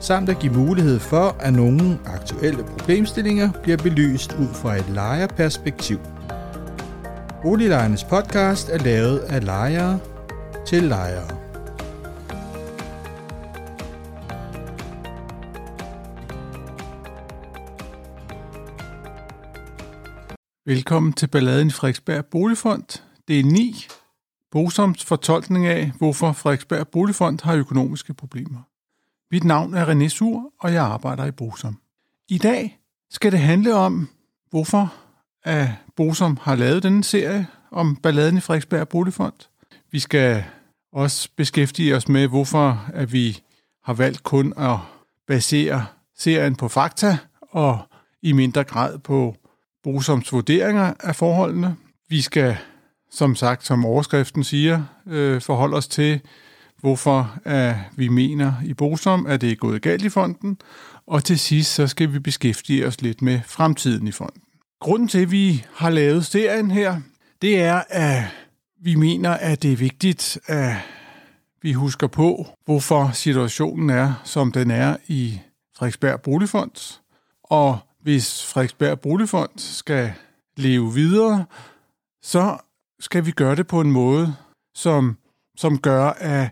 samt 0.00 0.28
at 0.28 0.38
give 0.38 0.52
mulighed 0.52 0.98
for, 0.98 1.36
at 1.40 1.52
nogle 1.52 1.98
aktuelle 2.06 2.64
problemstillinger 2.64 3.50
bliver 3.62 3.76
belyst 3.76 4.32
ud 4.32 4.54
fra 4.54 4.76
et 4.76 4.88
lejerperspektiv. 4.88 5.98
Boliglejernes 7.42 8.04
podcast 8.04 8.68
er 8.68 8.78
lavet 8.78 9.18
af 9.18 9.44
lejere 9.44 9.98
til 10.66 10.82
lejere. 10.82 11.38
Velkommen 20.66 21.12
til 21.12 21.26
Balladen 21.26 21.68
i 21.68 21.70
Frederiksberg 21.70 22.24
Boligfond. 22.24 23.02
Det 23.28 23.40
er 23.40 23.44
9. 23.44 23.86
Bosoms 24.52 25.04
fortolkning 25.04 25.66
af, 25.66 25.92
hvorfor 25.98 26.32
Frederiksberg 26.32 26.88
Boligfond 26.88 27.38
har 27.42 27.54
økonomiske 27.54 28.14
problemer. 28.14 28.60
Mit 29.30 29.44
navn 29.44 29.74
er 29.74 29.86
René 29.86 30.08
Sur, 30.08 30.52
og 30.60 30.72
jeg 30.72 30.82
arbejder 30.84 31.24
i 31.24 31.30
Bosom. 31.30 31.78
I 32.28 32.38
dag 32.38 32.78
skal 33.10 33.32
det 33.32 33.40
handle 33.40 33.74
om, 33.74 34.08
hvorfor 34.50 34.94
at 35.44 35.68
Bosom 35.96 36.38
har 36.42 36.54
lavet 36.54 36.82
denne 36.82 37.04
serie 37.04 37.46
om 37.70 37.96
balladen 37.96 38.36
i 38.36 38.40
Frederiksberg 38.40 38.88
Boligfond. 38.88 39.48
Vi 39.90 39.98
skal 39.98 40.44
også 40.92 41.28
beskæftige 41.36 41.96
os 41.96 42.08
med, 42.08 42.28
hvorfor 42.28 42.86
at 42.94 43.12
vi 43.12 43.42
har 43.84 43.92
valgt 43.92 44.22
kun 44.22 44.52
at 44.56 44.76
basere 45.26 45.86
serien 46.16 46.56
på 46.56 46.68
fakta 46.68 47.18
og 47.40 47.80
i 48.22 48.32
mindre 48.32 48.64
grad 48.64 48.98
på 48.98 49.36
Bosoms 49.82 50.32
vurderinger 50.32 50.94
af 51.00 51.16
forholdene. 51.16 51.76
Vi 52.08 52.20
skal, 52.20 52.56
som 53.10 53.34
sagt, 53.34 53.66
som 53.66 53.84
overskriften 53.84 54.44
siger, 54.44 54.82
øh, 55.06 55.40
forholde 55.40 55.76
os 55.76 55.88
til, 55.88 56.20
hvorfor 56.80 57.38
at 57.44 57.74
vi 57.96 58.08
mener 58.08 58.52
i 58.64 58.74
Bosom, 58.74 59.26
at 59.26 59.40
det 59.40 59.50
er 59.50 59.56
gået 59.56 59.82
galt 59.82 60.04
i 60.04 60.08
fonden, 60.08 60.58
og 61.06 61.24
til 61.24 61.38
sidst 61.38 61.74
så 61.74 61.86
skal 61.86 62.12
vi 62.12 62.18
beskæftige 62.18 62.86
os 62.86 63.00
lidt 63.00 63.22
med 63.22 63.40
fremtiden 63.46 64.08
i 64.08 64.12
fonden. 64.12 64.42
Grunden 64.80 65.08
til, 65.08 65.18
at 65.18 65.30
vi 65.30 65.64
har 65.74 65.90
lavet 65.90 66.26
serien 66.26 66.70
her, 66.70 67.00
det 67.42 67.60
er, 67.60 67.82
at 67.88 68.24
vi 68.80 68.94
mener, 68.94 69.30
at 69.30 69.62
det 69.62 69.72
er 69.72 69.76
vigtigt, 69.76 70.38
at 70.46 70.74
vi 71.62 71.72
husker 71.72 72.06
på, 72.06 72.46
hvorfor 72.64 73.10
situationen 73.14 73.90
er, 73.90 74.14
som 74.24 74.52
den 74.52 74.70
er 74.70 74.96
i 75.06 75.40
Frederiksberg 75.76 76.20
Boligfond. 76.20 77.00
Og 77.44 77.78
hvis 78.02 78.46
Frederiksberg 78.46 79.00
Boligfond 79.00 79.50
skal 79.56 80.12
leve 80.56 80.94
videre, 80.94 81.44
så 82.22 82.56
skal 83.00 83.26
vi 83.26 83.30
gøre 83.30 83.56
det 83.56 83.66
på 83.66 83.80
en 83.80 83.92
måde, 83.92 84.34
som, 84.74 85.16
som 85.58 85.78
gør, 85.78 86.06
at 86.06 86.48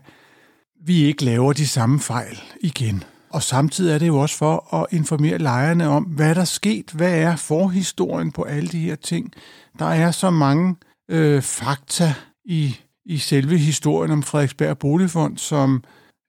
vi 0.85 1.03
ikke 1.03 1.25
laver 1.25 1.53
de 1.53 1.67
samme 1.67 1.99
fejl 1.99 2.39
igen. 2.61 3.03
Og 3.29 3.43
samtidig 3.43 3.93
er 3.93 3.97
det 3.97 4.07
jo 4.07 4.17
også 4.17 4.37
for 4.37 4.73
at 4.75 4.85
informere 4.91 5.37
lejerne 5.37 5.87
om, 5.87 6.03
hvad 6.03 6.35
der 6.35 6.41
er 6.41 6.45
sket, 6.45 6.91
hvad 6.91 7.13
er 7.13 7.35
forhistorien 7.35 8.31
på 8.31 8.43
alle 8.43 8.69
de 8.69 8.79
her 8.79 8.95
ting. 8.95 9.31
Der 9.79 9.85
er 9.85 10.11
så 10.11 10.29
mange 10.29 10.75
øh, 11.11 11.41
fakta 11.41 12.13
i, 12.45 12.75
i 13.05 13.17
selve 13.17 13.57
historien 13.57 14.11
om 14.11 14.23
Frederiksberg 14.23 14.77
Boligfond, 14.77 15.37
som 15.37 15.83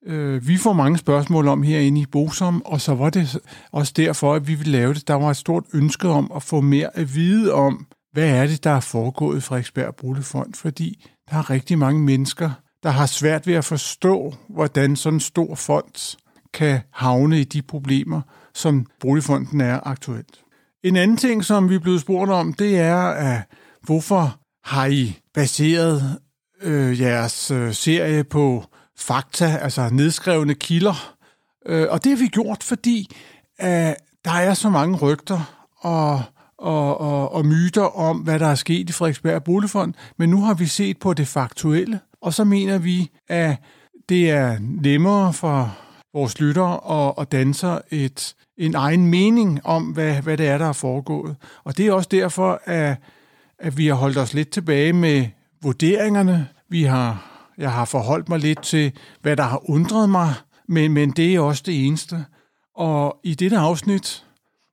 øh, 0.07 0.49
vi 0.49 0.57
får 0.57 0.73
mange 0.73 0.99
spørgsmål 0.99 1.49
om 1.49 1.63
herinde 1.63 2.01
i 2.01 2.07
Bosom, 2.07 2.63
og 2.65 2.81
så 2.81 2.95
var 2.95 3.11
det 3.11 3.41
også 3.73 3.93
derfor, 3.97 4.35
at 4.35 4.49
vi 4.49 4.55
ville 4.55 4.73
lave 4.73 4.95
det. 4.95 5.09
Der 5.09 5.15
var 5.15 5.31
et 5.31 5.37
stort 5.37 5.65
ønske 5.75 6.09
om 6.09 6.33
at 6.37 6.43
få 6.43 6.61
mere 6.61 6.97
at 6.97 7.15
vide 7.15 7.53
om, 7.53 7.87
hvad 8.13 8.29
er 8.29 8.47
det, 8.47 8.65
der 8.65 8.71
er 8.71 8.81
foregået 8.81 9.37
i 9.37 9.41
Frederiksberg 9.41 9.95
Boligfond, 9.95 10.55
fordi 10.55 11.07
der 11.31 11.37
er 11.37 11.51
rigtig 11.51 11.79
mange 11.79 12.01
mennesker, 12.01 12.51
der 12.83 12.91
har 12.91 13.07
svært 13.07 13.47
ved 13.47 13.55
at 13.55 13.65
forstå, 13.65 14.35
hvordan 14.49 14.97
sådan 14.97 15.17
en 15.17 15.21
stor 15.21 15.55
fond 15.55 16.19
kan 16.55 16.81
havne 16.93 17.41
i 17.41 17.45
de 17.45 17.63
problemer, 17.63 18.21
som 18.55 18.87
Boligfonden 19.01 19.61
er 19.61 19.81
aktuelt. 19.83 20.45
En 20.83 20.97
anden 20.97 21.17
ting, 21.17 21.45
som 21.45 21.71
vi 21.71 21.75
er 21.75 21.79
blevet 21.79 22.01
spurgt 22.01 22.31
om, 22.31 22.53
det 22.53 22.79
er, 22.79 22.97
at 22.99 23.43
hvorfor 23.83 24.41
har 24.65 24.87
I 24.87 25.19
baseret 25.35 26.19
øh, 26.63 27.01
jeres 27.01 27.51
øh, 27.51 27.75
serie 27.75 28.25
på 28.25 28.65
fakta, 28.97 29.59
altså 29.63 29.89
nedskrevne 29.93 30.55
kilder? 30.55 31.15
Øh, 31.67 31.87
og 31.91 32.05
det 32.05 32.13
har 32.13 32.19
vi 32.19 32.27
gjort, 32.27 32.63
fordi 32.63 33.17
øh, 33.63 33.93
der 34.25 34.33
er 34.33 34.55
så 34.55 34.71
mange 34.71 34.97
rygter 34.97 35.69
og, 35.81 36.23
og, 36.59 37.01
og, 37.01 37.33
og 37.33 37.47
myter 37.47 37.99
om, 37.99 38.19
hvad 38.19 38.39
der 38.39 38.47
er 38.47 38.55
sket 38.55 38.91
i 38.91 38.93
Frederiksberg 38.93 39.45
Boligfond, 39.45 39.95
men 40.19 40.31
nu 40.31 40.43
har 40.43 40.55
vi 40.55 40.67
set 40.67 40.99
på 40.99 41.15
det 41.15 41.29
faktuelle, 41.29 42.01
og 42.23 42.35
så 42.35 42.45
mener 42.45 42.79
vi, 42.79 43.11
at 43.29 43.57
det 44.09 44.31
er 44.31 44.57
nemmere 44.61 45.33
for 45.33 45.79
vores 46.15 46.41
lyttere 46.41 46.81
og, 46.81 47.19
og 47.19 47.33
danser 47.33 47.79
et, 47.91 48.35
en 48.57 48.75
egen 48.75 49.07
mening 49.07 49.61
om, 49.67 49.85
hvad, 49.85 50.23
hvad 50.23 50.37
det 50.37 50.49
er, 50.49 50.59
der 50.59 50.69
er 50.69 50.73
foregået. 50.73 51.37
Og 51.65 51.77
det 51.77 51.87
er 51.87 51.93
også 51.93 52.09
derfor, 52.13 52.61
at, 52.65 52.97
at 53.59 53.79
vi 53.79 53.87
har 53.87 53.95
holdt 53.95 54.19
os 54.19 54.35
lidt 54.35 54.51
tilbage 54.51 54.93
med 54.93 55.27
vurderingerne. 55.63 56.49
Vi 56.69 56.83
har, 56.83 57.25
jeg 57.59 57.73
har 57.73 57.85
forholdt 57.85 58.29
mig 58.29 58.39
lidt 58.39 58.63
til, 58.63 58.93
hvad 59.23 59.37
der 59.37 59.43
har 59.43 59.71
undret 59.71 60.11
mig, 60.11 60.35
men, 60.69 60.93
men 60.93 61.11
det 61.11 61.35
er 61.35 61.41
også 61.41 61.63
det 61.67 61.87
eneste. 61.87 62.25
Og 62.77 63.21
i 63.25 63.35
dette 63.35 63.59
afsnit, 63.59 64.25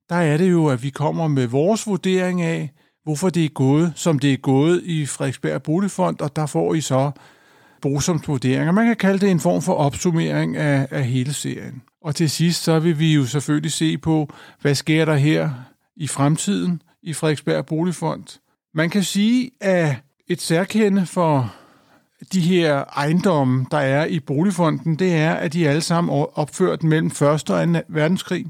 der 0.09 0.15
er 0.15 0.37
det 0.37 0.51
jo, 0.51 0.67
at 0.67 0.83
vi 0.83 0.89
kommer 0.89 1.27
med 1.27 1.47
vores 1.47 1.87
vurdering 1.87 2.41
af, 2.41 2.71
hvorfor 3.03 3.29
det 3.29 3.45
er 3.45 3.49
gået, 3.49 3.93
som 3.95 4.19
det 4.19 4.33
er 4.33 4.37
gået 4.37 4.83
i 4.83 5.05
Frederiksberg 5.05 5.63
Boligfond, 5.63 6.21
og 6.21 6.35
der 6.35 6.45
får 6.45 6.73
I 6.73 6.81
så 6.81 7.11
Bosoms 7.85 8.27
vurderinger. 8.27 8.71
Man 8.71 8.85
kan 8.85 8.95
kalde 8.95 9.19
det 9.19 9.31
en 9.31 9.39
form 9.39 9.61
for 9.61 9.73
opsummering 9.73 10.57
af, 10.57 10.87
af 10.91 11.03
hele 11.03 11.33
serien. 11.33 11.81
Og 12.01 12.15
til 12.15 12.29
sidst 12.29 12.63
så 12.63 12.79
vil 12.79 12.99
vi 12.99 13.13
jo 13.13 13.25
selvfølgelig 13.25 13.71
se 13.71 13.97
på, 13.97 14.33
hvad 14.61 14.75
sker 14.75 15.05
der 15.05 15.15
her 15.15 15.49
i 15.95 16.07
fremtiden 16.07 16.81
i 17.03 17.13
Frederiksberg 17.13 17.65
Boligfond. 17.65 18.39
Man 18.73 18.89
kan 18.89 19.03
sige, 19.03 19.51
at 19.61 19.95
et 20.27 20.41
særkende 20.41 21.05
for 21.05 21.55
de 22.33 22.39
her 22.39 22.83
ejendomme, 22.97 23.65
der 23.71 23.77
er 23.77 24.05
i 24.05 24.19
Boligfonden, 24.19 24.95
det 24.95 25.15
er, 25.15 25.33
at 25.33 25.53
de 25.53 25.69
alle 25.69 25.81
sammen 25.81 26.13
er 26.17 26.39
opført 26.39 26.83
mellem 26.83 27.07
1. 27.07 27.21
og 27.21 27.45
2. 27.45 27.53
verdenskrig. 27.87 28.45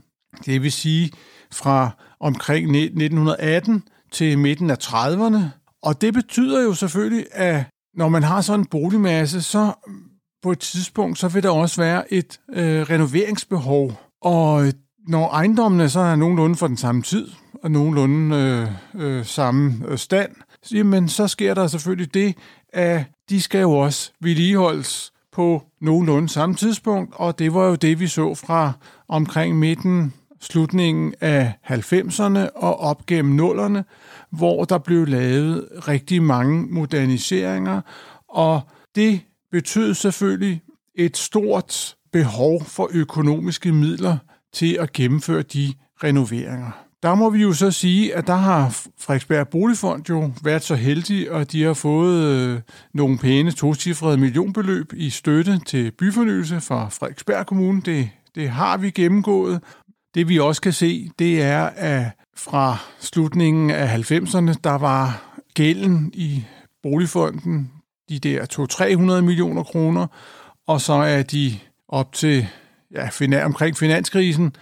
Det 0.46 0.64
vil 0.64 0.72
sige 0.72 1.12
fra 1.52 1.90
omkring 2.20 2.78
1918 2.78 3.84
til 4.12 4.40
midten 4.40 4.70
af 4.70 4.78
30'erne. 4.84 5.40
Og 5.82 6.02
det 6.02 6.14
betyder 6.14 6.64
jo 6.64 6.74
selvfølgelig, 6.74 7.26
at 7.32 7.64
når 7.96 8.10
man 8.10 8.24
har 8.24 8.42
sådan 8.42 8.60
en 8.60 8.66
boligmasse, 8.66 9.42
så 9.42 9.74
mm, 9.88 10.04
på 10.44 10.52
et 10.52 10.60
tidspunkt, 10.60 11.20
så 11.20 11.28
vil 11.28 11.44
der 11.44 11.50
også 11.50 11.82
være 11.82 12.14
et 12.14 12.40
øh, 12.54 12.82
renoveringsbehov. 12.82 13.92
Og 14.22 14.66
øh, 14.66 14.74
når 15.08 15.30
ejendommene 15.30 15.90
så 15.90 16.00
er 16.00 16.16
nogenlunde 16.16 16.56
for 16.56 16.68
den 16.68 16.78
samme 16.78 17.02
tid, 17.02 17.28
og 17.64 17.72
nogenlunde 17.72 18.36
øh, 18.96 19.18
øh, 19.18 19.26
samme 19.26 19.74
øh, 19.88 19.98
stand, 19.98 20.32
så, 20.64 20.78
jamen 20.78 21.10
så 21.10 21.28
sker 21.28 21.54
der 21.54 21.68
selvfølgelig 21.68 22.14
det, 22.14 22.38
at 22.74 23.04
de 23.30 23.42
skal 23.42 23.62
jo 23.62 23.72
også 23.72 24.12
vedligeholdes 24.22 25.12
på 25.32 25.64
nogenlunde 25.82 26.30
samme 26.30 26.56
tidspunkt, 26.56 27.14
og 27.16 27.40
det 27.40 27.54
var 27.54 27.68
jo 27.68 27.76
det, 27.76 28.00
vi 28.00 28.08
så 28.08 28.36
fra 28.36 28.72
omkring 29.08 29.60
midten, 29.60 30.14
slutningen 30.46 31.14
af 31.22 31.54
90'erne 31.70 32.50
og 32.56 32.80
op 32.80 33.06
gennem 33.06 33.36
nullerne, 33.36 33.86
hvor 34.30 34.64
der 34.64 34.78
blev 34.78 35.08
lavet 35.08 35.68
rigtig 35.88 36.24
mange 36.24 36.68
moderniseringer, 36.70 37.82
og 38.30 38.62
det 38.96 39.22
betød 39.52 39.94
selvfølgelig 39.94 40.62
et 40.96 41.18
stort 41.18 41.96
behov 42.12 42.64
for 42.64 42.90
økonomiske 42.94 43.72
midler 43.72 44.18
til 44.54 44.78
at 44.80 44.94
gennemføre 44.94 45.42
de 45.42 45.74
renoveringer. 46.04 46.86
Der 47.04 47.16
må 47.16 47.30
vi 47.30 47.42
jo 47.42 47.54
så 47.54 47.72
sige, 47.72 48.16
at 48.16 48.28
der 48.28 48.36
har 48.36 48.70
Frederiksberg 49.00 49.48
Boligfond 49.48 50.10
jo 50.10 50.32
været 50.44 50.64
så 50.64 50.76
heldig, 50.76 51.32
at 51.32 51.52
de 51.52 51.64
har 51.64 51.74
fået 51.74 52.24
øh, 52.24 52.62
nogle 52.94 53.18
pæne 53.18 53.52
tocifrede 53.52 54.18
millionbeløb 54.18 54.94
i 54.94 55.10
støtte 55.10 55.60
til 55.66 55.92
byfornyelse 55.92 56.62
fra 56.62 56.90
Frederiksberg 56.90 57.46
Kommune. 57.46 57.82
Det, 57.82 58.10
det 58.36 58.50
har 58.50 58.78
vi 58.78 58.90
gennemgået. 58.90 59.62
Det 60.16 60.30
vi 60.30 60.40
også 60.40 60.62
kan 60.62 60.74
se, 60.74 61.10
det 61.20 61.42
er, 61.42 61.64
at 61.66 62.06
fra 62.36 62.78
slutningen 63.00 63.70
af 63.70 64.12
90'erne, 64.12 64.54
der 64.64 64.78
var 64.78 65.32
gælden 65.54 66.12
i 66.14 66.44
boligfonden 66.84 67.72
de 68.10 68.20
der 68.20 68.46
200-300 69.20 69.22
millioner 69.22 69.64
kroner, 69.64 70.08
og 70.68 70.82
så 70.82 70.94
er 70.94 71.24
de 71.24 71.60
op 71.88 72.14
til 72.14 72.48
ja, 72.92 73.46
omkring 73.46 73.78
finanskrisen, 73.78 74.56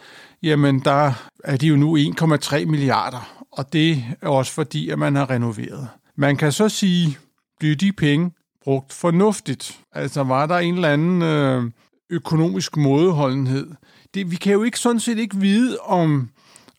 jamen 0.44 0.80
der 0.80 1.14
er 1.44 1.58
de 1.58 1.68
jo 1.68 1.76
nu 1.76 1.98
1,3 1.98 2.66
milliarder, 2.66 3.46
og 3.52 3.74
det 3.74 4.04
er 4.22 4.28
også 4.28 4.52
fordi, 4.52 4.90
at 4.90 5.00
man 5.00 5.16
har 5.16 5.30
renoveret. 5.30 5.88
Man 6.16 6.38
kan 6.38 6.52
så 6.52 6.70
sige, 6.70 7.18
bliver 7.60 7.76
de 7.76 7.92
penge 7.92 8.32
brugt 8.64 8.94
fornuftigt? 8.94 9.80
Altså 9.94 10.24
var 10.24 10.46
der 10.46 10.58
en 10.58 10.76
eller 10.76 10.90
anden 10.90 11.22
øh, 11.22 11.72
økonomisk 12.10 12.78
mådeholdenhed? 12.78 13.68
Det, 14.14 14.32
vi 14.32 14.36
kan 14.36 14.54
jo 14.54 14.64
ikke 14.64 14.80
sådan 14.80 15.00
set 15.00 15.18
ikke 15.18 15.38
vide, 15.38 15.78
om, 15.78 16.30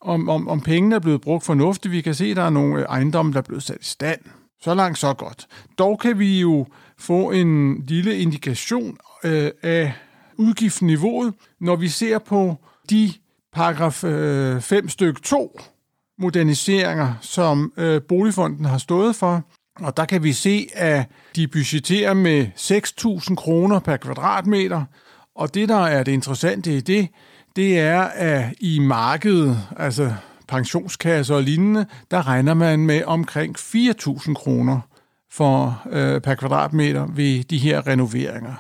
om, 0.01 0.29
om, 0.29 0.49
om 0.49 0.61
pengene 0.61 0.95
er 0.95 0.99
blevet 0.99 1.21
brugt 1.21 1.45
fornuftigt. 1.45 1.93
Vi 1.93 2.01
kan 2.01 2.15
se, 2.15 2.25
at 2.25 2.37
der 2.37 2.43
er 2.43 2.51
nogle 2.51 2.81
øh, 2.81 2.87
ejendomme, 2.89 3.33
der 3.33 3.39
er 3.39 3.43
blevet 3.43 3.63
sat 3.63 3.81
i 3.81 3.85
stand. 3.85 4.21
Så 4.63 4.75
langt, 4.75 4.99
så 4.99 5.15
godt. 5.15 5.47
Dog 5.79 6.01
kan 6.01 6.19
vi 6.19 6.41
jo 6.41 6.67
få 6.99 7.31
en 7.31 7.83
lille 7.87 8.19
indikation 8.19 8.97
øh, 9.25 9.51
af 9.63 9.93
udgiftsniveauet, 10.37 11.35
når 11.61 11.77
vi 11.77 11.89
ser 11.89 12.19
på 12.19 12.57
de 12.91 13.13
paragraf 13.53 14.05
øh, 14.05 14.61
5 14.61 14.89
stykke 14.89 15.21
2 15.21 15.61
moderniseringer, 16.19 17.15
som 17.21 17.73
øh, 17.77 18.03
Boligfonden 18.03 18.65
har 18.65 18.79
stået 18.79 19.17
for. 19.17 19.43
Og 19.81 19.97
der 19.97 20.05
kan 20.05 20.23
vi 20.23 20.33
se, 20.33 20.69
at 20.75 21.07
de 21.37 21.49
budgetterer 21.49 22.15
med 22.15 22.47
6.000 22.57 23.35
kroner 23.35 23.79
per 23.79 23.97
kvadratmeter. 23.97 24.85
Og 25.37 25.55
det, 25.55 25.69
der 25.69 25.87
er 25.87 26.03
det 26.03 26.13
interessante 26.13 26.77
i 26.77 26.81
det, 26.81 27.09
det 27.57 27.79
er, 27.79 28.01
at 28.03 28.55
i 28.61 28.79
markedet, 28.79 29.59
altså 29.77 30.15
pensionskasser 30.49 31.35
og 31.35 31.43
lignende, 31.43 31.87
der 32.11 32.27
regner 32.27 32.55
man 32.55 32.79
med 32.79 33.05
omkring 33.05 33.59
4.000 33.59 34.35
kroner 34.35 34.81
for, 35.31 35.83
øh, 35.91 36.21
per 36.21 36.35
kvadratmeter 36.35 37.07
ved 37.07 37.45
de 37.45 37.59
her 37.59 37.87
renoveringer. 37.87 38.55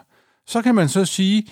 Så 0.47 0.63
kan 0.63 0.75
man 0.75 0.89
så 0.89 1.05
sige, 1.05 1.47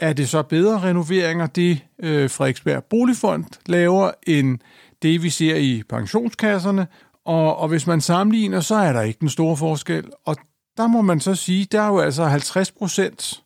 er 0.00 0.12
det 0.12 0.28
så 0.28 0.42
bedre 0.42 0.80
renoveringer, 0.80 1.46
det 1.46 1.84
øh, 1.98 2.30
Frederiksberg 2.30 2.84
Boligfond 2.84 3.44
laver, 3.66 4.10
end 4.26 4.58
det 5.02 5.22
vi 5.22 5.30
ser 5.30 5.56
i 5.56 5.82
pensionskasserne, 5.88 6.86
og, 7.24 7.56
og 7.56 7.68
hvis 7.68 7.86
man 7.86 8.00
sammenligner, 8.00 8.60
så 8.60 8.74
er 8.74 8.92
der 8.92 9.02
ikke 9.02 9.20
den 9.20 9.28
store 9.28 9.56
forskel. 9.56 10.04
Og 10.24 10.36
der 10.76 10.86
må 10.86 11.02
man 11.02 11.20
så 11.20 11.34
sige, 11.34 11.66
der 11.72 11.82
er 11.82 11.88
jo 11.88 11.98
altså 11.98 12.24
50 12.24 12.70
procent 12.70 13.42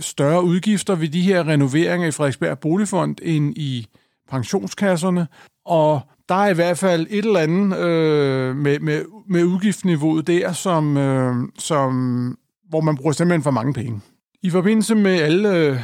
større 0.00 0.44
udgifter 0.44 0.94
ved 0.94 1.08
de 1.08 1.22
her 1.22 1.48
renoveringer 1.48 2.08
i 2.08 2.10
Frederiksberg 2.10 2.58
Boligfond 2.58 3.16
end 3.22 3.56
i 3.56 3.86
pensionskasserne. 4.30 5.26
Og 5.64 6.00
der 6.28 6.34
er 6.34 6.48
i 6.48 6.54
hvert 6.54 6.78
fald 6.78 7.06
et 7.10 7.24
eller 7.24 7.40
andet 7.40 7.78
øh, 7.78 8.56
med, 8.56 8.80
med, 8.80 9.04
med 9.28 9.44
udgiftsniveauet 9.44 10.26
der, 10.26 10.52
som, 10.52 10.96
øh, 10.96 11.34
som, 11.58 12.38
hvor 12.68 12.80
man 12.80 12.96
bruger 12.96 13.12
simpelthen 13.12 13.42
for 13.42 13.50
mange 13.50 13.72
penge. 13.72 14.00
I 14.42 14.50
forbindelse 14.50 14.94
med 14.94 15.20
alle 15.20 15.56
øh, 15.56 15.80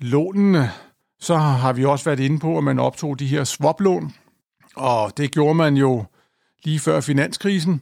lånene, 0.00 0.70
så 1.20 1.36
har 1.36 1.72
vi 1.72 1.84
også 1.84 2.04
været 2.04 2.20
inde 2.20 2.38
på, 2.38 2.58
at 2.58 2.64
man 2.64 2.78
optog 2.78 3.18
de 3.18 3.26
her 3.26 3.44
swaplån, 3.44 4.12
og 4.76 5.16
det 5.16 5.30
gjorde 5.30 5.54
man 5.54 5.76
jo 5.76 6.04
lige 6.64 6.78
før 6.78 7.00
finanskrisen, 7.00 7.80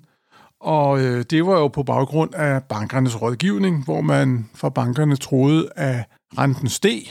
og 0.67 1.01
øh, 1.01 1.25
det 1.31 1.47
var 1.47 1.59
jo 1.59 1.69
på 1.69 1.83
baggrund 1.83 2.35
af 2.35 2.63
bankernes 2.63 3.23
rådgivning, 3.23 3.85
hvor 3.85 4.01
man 4.01 4.49
fra 4.55 4.69
bankerne 4.69 5.17
troede, 5.17 5.69
at 5.77 6.05
renten 6.39 6.69
steg, 6.69 7.03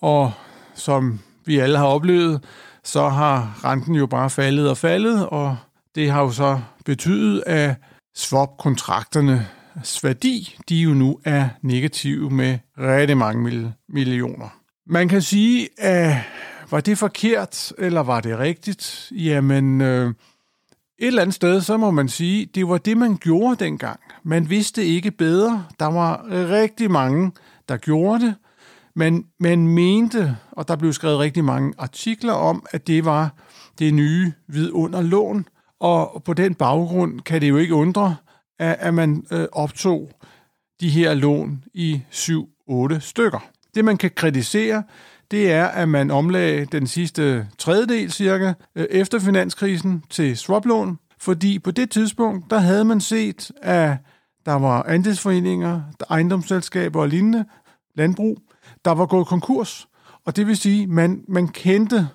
og 0.00 0.32
som 0.74 1.20
vi 1.44 1.58
alle 1.58 1.78
har 1.78 1.86
oplevet, 1.86 2.44
så 2.84 3.08
har 3.08 3.60
renten 3.64 3.94
jo 3.94 4.06
bare 4.06 4.30
faldet 4.30 4.70
og 4.70 4.76
faldet, 4.76 5.26
og 5.26 5.56
det 5.94 6.10
har 6.10 6.22
jo 6.22 6.30
så 6.30 6.60
betydet, 6.84 7.42
at 7.46 7.74
swap-kontrakterne 8.16 9.46
værdi, 10.02 10.56
de 10.68 10.76
jo 10.76 10.90
nu 10.90 11.18
er 11.24 11.48
negative 11.62 12.30
med 12.30 12.58
rigtig 12.78 13.16
mange 13.16 13.72
millioner. 13.88 14.48
Man 14.86 15.08
kan 15.08 15.22
sige, 15.22 15.68
at 15.78 16.16
var 16.70 16.80
det 16.80 16.98
forkert, 16.98 17.72
eller 17.78 18.00
var 18.00 18.20
det 18.20 18.38
rigtigt? 18.38 19.08
Jamen, 19.12 19.80
øh, 19.80 20.14
et 20.98 21.06
eller 21.06 21.22
andet 21.22 21.34
sted, 21.34 21.60
så 21.60 21.76
må 21.76 21.90
man 21.90 22.08
sige, 22.08 22.46
det 22.46 22.68
var 22.68 22.78
det, 22.78 22.96
man 22.96 23.16
gjorde 23.16 23.64
dengang. 23.64 24.00
Man 24.22 24.50
vidste 24.50 24.84
ikke 24.84 25.10
bedre. 25.10 25.64
Der 25.80 25.86
var 25.86 26.26
rigtig 26.30 26.90
mange, 26.90 27.32
der 27.68 27.76
gjorde 27.76 28.26
det. 28.26 28.34
Men 28.94 29.26
man 29.40 29.68
mente, 29.68 30.36
og 30.52 30.68
der 30.68 30.76
blev 30.76 30.92
skrevet 30.92 31.18
rigtig 31.18 31.44
mange 31.44 31.74
artikler 31.78 32.32
om, 32.32 32.66
at 32.70 32.86
det 32.86 33.04
var 33.04 33.34
det 33.78 33.94
nye 33.94 34.32
vidunderlån. 34.46 35.46
Og 35.80 36.22
på 36.24 36.34
den 36.34 36.54
baggrund 36.54 37.20
kan 37.20 37.40
det 37.40 37.48
jo 37.48 37.56
ikke 37.56 37.74
undre, 37.74 38.16
at, 38.58 38.76
at 38.78 38.94
man 38.94 39.26
øh, 39.30 39.46
optog 39.52 40.10
de 40.80 40.88
her 40.88 41.14
lån 41.14 41.64
i 41.74 42.02
7-8 42.12 42.98
stykker. 42.98 43.48
Det, 43.74 43.84
man 43.84 43.96
kan 43.96 44.10
kritisere, 44.16 44.82
det 45.30 45.52
er, 45.52 45.66
at 45.66 45.88
man 45.88 46.10
omlagde 46.10 46.64
den 46.64 46.86
sidste 46.86 47.48
tredjedel 47.58 48.12
cirka 48.12 48.52
øh, 48.76 48.86
efter 48.90 49.18
finanskrisen 49.18 50.04
til 50.10 50.36
swaplån, 50.36 50.98
fordi 51.18 51.58
på 51.58 51.70
det 51.70 51.90
tidspunkt, 51.90 52.50
der 52.50 52.58
havde 52.58 52.84
man 52.84 53.00
set, 53.00 53.50
at 53.62 53.96
der 54.46 54.54
var 54.54 54.82
andelsforeninger, 54.82 55.82
ejendomsselskaber 56.10 57.00
og 57.00 57.08
lignende, 57.08 57.44
landbrug, 57.94 58.38
der 58.84 58.90
var 58.90 59.06
gået 59.06 59.26
konkurs. 59.26 59.88
Og 60.24 60.36
det 60.36 60.46
vil 60.46 60.56
sige, 60.56 60.82
at 60.82 60.88
man, 60.88 61.24
man 61.28 61.48
kendte 61.48 62.08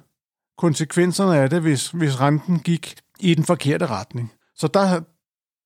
konsekvenserne 0.57 1.37
af 1.37 1.49
det, 1.49 1.61
hvis, 1.61 1.89
hvis 1.89 2.21
renten 2.21 2.59
gik 2.59 2.95
i 3.19 3.33
den 3.33 3.43
forkerte 3.43 3.85
retning. 3.85 4.31
Så 4.55 4.67
der, 4.67 5.01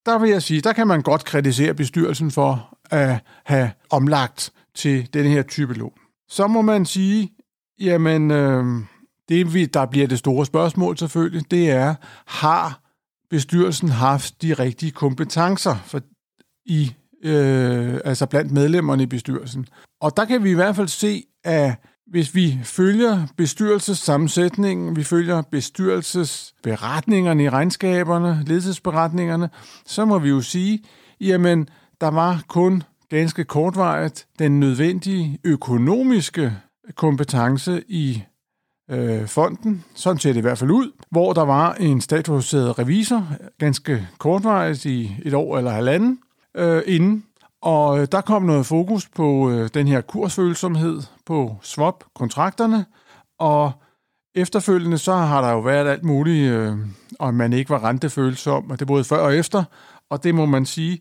der 0.06 0.20
vil 0.20 0.30
jeg 0.30 0.44
sige, 0.44 0.62
der 0.62 0.74
kan 0.74 0.88
man 0.88 1.02
godt 1.02 1.26
kritisere 1.26 1.74
bestyrelsen 1.74 2.32
for 2.32 2.78
at 2.90 3.20
have 3.46 3.72
omlagt 3.90 4.52
til 4.76 5.14
den 5.14 5.26
her 5.26 5.42
type 5.42 5.74
lån. 5.74 5.94
Så 6.30 6.48
må 6.48 6.62
man 6.62 6.86
sige, 6.86 7.37
jamen, 7.80 8.32
øh, 8.32 8.66
det 9.30 9.74
der 9.74 9.86
bliver 9.86 10.08
det 10.08 10.20
store 10.20 10.46
spørgsmål 10.46 10.98
selvfølgelig, 10.98 11.52
det 11.52 11.72
er, 11.72 11.96
har 12.26 12.82
bestyrelsen 13.30 13.90
haft 13.90 14.42
de 14.42 14.54
rigtige 14.54 14.92
kompetencer 14.92 15.76
for, 15.86 16.02
i, 16.66 16.94
øh, 17.24 18.00
altså 18.06 18.26
blandt 18.26 18.52
medlemmerne 18.52 19.04
i 19.04 19.06
bestyrelsen? 19.06 19.68
Og 20.02 20.18
der 20.18 20.26
kan 20.26 20.44
vi 20.44 20.52
i 20.52 20.54
hvert 20.54 20.76
fald 20.76 20.88
se, 20.88 21.24
at 21.44 21.76
hvis 22.08 22.36
vi 22.36 22.60
følger 22.64 23.28
bestyrelsessammensætningen, 23.38 24.96
vi 24.96 25.04
følger 25.04 25.42
bestyrelsesberetningerne 25.42 27.44
i 27.44 27.50
regnskaberne, 27.50 28.44
ledelsesberetningerne, 28.46 29.50
så 29.86 30.06
må 30.06 30.20
vi 30.20 30.30
jo 30.30 30.42
sige, 30.42 30.84
jamen, 31.22 31.70
der 32.02 32.08
var 32.08 32.44
kun 32.48 32.84
ganske 33.10 33.44
kortvarigt 33.44 34.28
den 34.40 34.60
nødvendige 34.60 35.40
økonomiske 35.44 36.54
kompetence 36.96 37.84
i 37.88 38.24
øh, 38.90 39.28
fonden, 39.28 39.84
sådan 39.96 40.20
ser 40.20 40.30
det 40.30 40.38
i 40.38 40.42
hvert 40.42 40.58
fald 40.58 40.72
ud, 40.72 40.92
hvor 41.10 41.34
der 41.34 41.42
var 41.42 41.74
en 41.74 42.02
statusseret 42.02 42.80
revisor, 42.80 43.28
ganske 43.60 44.08
kortvarigt 44.18 44.86
i 44.86 45.16
et 45.26 45.34
år 45.34 45.58
eller 45.58 45.72
halvanden, 45.72 46.20
øh, 46.56 46.82
inden. 46.86 47.24
Og 47.62 48.00
øh, 48.00 48.08
der 48.12 48.22
kom 48.22 48.44
noget 48.44 48.66
fokus 48.66 49.10
på 49.10 49.52
øh, 49.52 49.70
den 49.74 49.88
her 49.88 50.02
kursfølsomhed 50.02 51.02
på 51.26 51.56
swap-kontrakterne, 51.62 52.86
og 53.40 53.72
efterfølgende 54.36 54.98
så 54.98 55.14
har 55.14 55.42
der 55.42 55.52
jo 55.52 55.60
været 55.60 55.88
alt 55.88 56.04
muligt, 56.04 56.52
øh, 56.52 56.78
og 57.20 57.34
man 57.34 57.54
ikke 57.54 57.70
var 57.70 57.84
rentefølsom, 57.84 58.72
og 58.72 58.80
det 58.80 58.88
både 58.88 59.04
før 59.04 59.18
og 59.18 59.36
efter, 59.36 59.64
og 60.10 60.24
det 60.24 60.36
må 60.36 60.46
man 60.46 60.66
sige, 60.66 61.00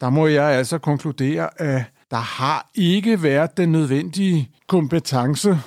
der 0.00 0.10
må 0.10 0.26
jeg 0.26 0.44
altså 0.44 0.78
konkludere, 0.78 1.60
at 1.60 1.82
der 2.10 2.16
har 2.16 2.70
ikke 2.74 3.22
været 3.22 3.56
den 3.56 3.72
nødvendige 3.72 4.50
kompetence 4.68 5.58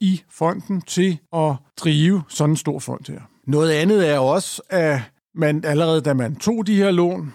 i 0.00 0.22
fonden 0.30 0.80
til 0.80 1.18
at 1.32 1.54
drive 1.76 2.22
sådan 2.28 2.50
en 2.50 2.56
stor 2.56 2.78
fond 2.78 3.08
her. 3.08 3.20
Noget 3.46 3.70
andet 3.70 4.10
er 4.10 4.18
også, 4.18 4.62
at 4.70 5.00
man 5.34 5.64
allerede 5.64 6.00
da 6.00 6.14
man 6.14 6.36
tog 6.36 6.66
de 6.66 6.76
her 6.76 6.90
lån, 6.90 7.32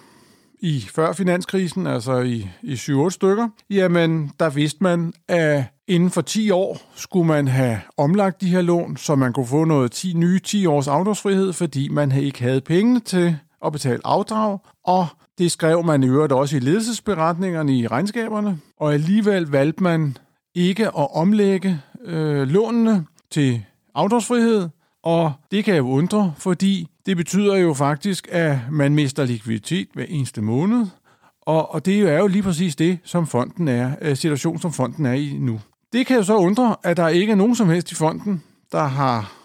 i 0.61 0.85
før 0.91 1.13
finanskrisen, 1.13 1.87
altså 1.87 2.19
i, 2.19 2.49
i 2.61 2.73
7-8 2.73 3.09
stykker, 3.09 3.47
jamen 3.69 4.31
der 4.39 4.49
vidste 4.49 4.83
man, 4.83 5.13
at 5.27 5.63
inden 5.87 6.09
for 6.09 6.21
10 6.21 6.51
år 6.51 6.77
skulle 6.95 7.27
man 7.27 7.47
have 7.47 7.79
omlagt 7.97 8.41
de 8.41 8.49
her 8.49 8.61
lån, 8.61 8.97
så 8.97 9.15
man 9.15 9.33
kunne 9.33 9.47
få 9.47 9.65
noget 9.65 9.91
10, 9.91 10.13
nye 10.13 10.39
10 10.39 10.65
års 10.65 10.87
afdragsfrihed, 10.87 11.53
fordi 11.53 11.89
man 11.89 12.11
ikke 12.11 12.41
havde 12.41 12.61
pengene 12.61 12.99
til 12.99 13.37
at 13.65 13.71
betale 13.71 13.99
afdrag, 14.03 14.59
og 14.85 15.07
det 15.41 15.51
skrev 15.51 15.83
man 15.85 16.03
i 16.03 16.07
øvrigt 16.07 16.33
også 16.33 16.57
i 16.57 16.59
ledelsesberetningerne 16.59 17.77
i 17.77 17.87
regnskaberne, 17.87 18.59
og 18.79 18.93
alligevel 18.93 19.43
valgte 19.43 19.83
man 19.83 20.17
ikke 20.55 20.87
at 20.87 21.15
omlægge 21.15 21.81
øh, 22.05 22.47
lånene 22.47 23.05
til 23.31 23.65
afdragsfrihed, 23.95 24.69
og 25.03 25.33
det 25.51 25.65
kan 25.65 25.75
jo 25.75 25.89
undre, 25.89 26.33
fordi 26.37 26.87
det 27.05 27.17
betyder 27.17 27.55
jo 27.55 27.73
faktisk, 27.73 28.27
at 28.31 28.57
man 28.71 28.95
mister 28.95 29.25
likviditet 29.25 29.87
hver 29.93 30.05
eneste 30.09 30.41
måned, 30.41 30.85
og, 31.41 31.73
og 31.73 31.85
det 31.85 31.99
er 31.99 32.17
jo 32.17 32.27
lige 32.27 32.43
præcis 32.43 32.75
det, 32.75 32.99
som 33.03 33.27
fonden 33.27 33.67
er, 33.67 33.91
øh, 34.01 34.15
situation 34.17 34.59
som 34.59 34.73
fonden 34.73 35.05
er 35.05 35.13
i 35.13 35.37
nu. 35.39 35.59
Det 35.93 36.07
kan 36.07 36.17
jo 36.17 36.23
så 36.23 36.37
undre, 36.37 36.75
at 36.83 36.97
der 36.97 37.07
ikke 37.07 37.31
er 37.31 37.35
nogen 37.35 37.55
som 37.55 37.69
helst 37.69 37.91
i 37.91 37.95
fonden, 37.95 38.43
der 38.71 38.83
har 38.83 39.40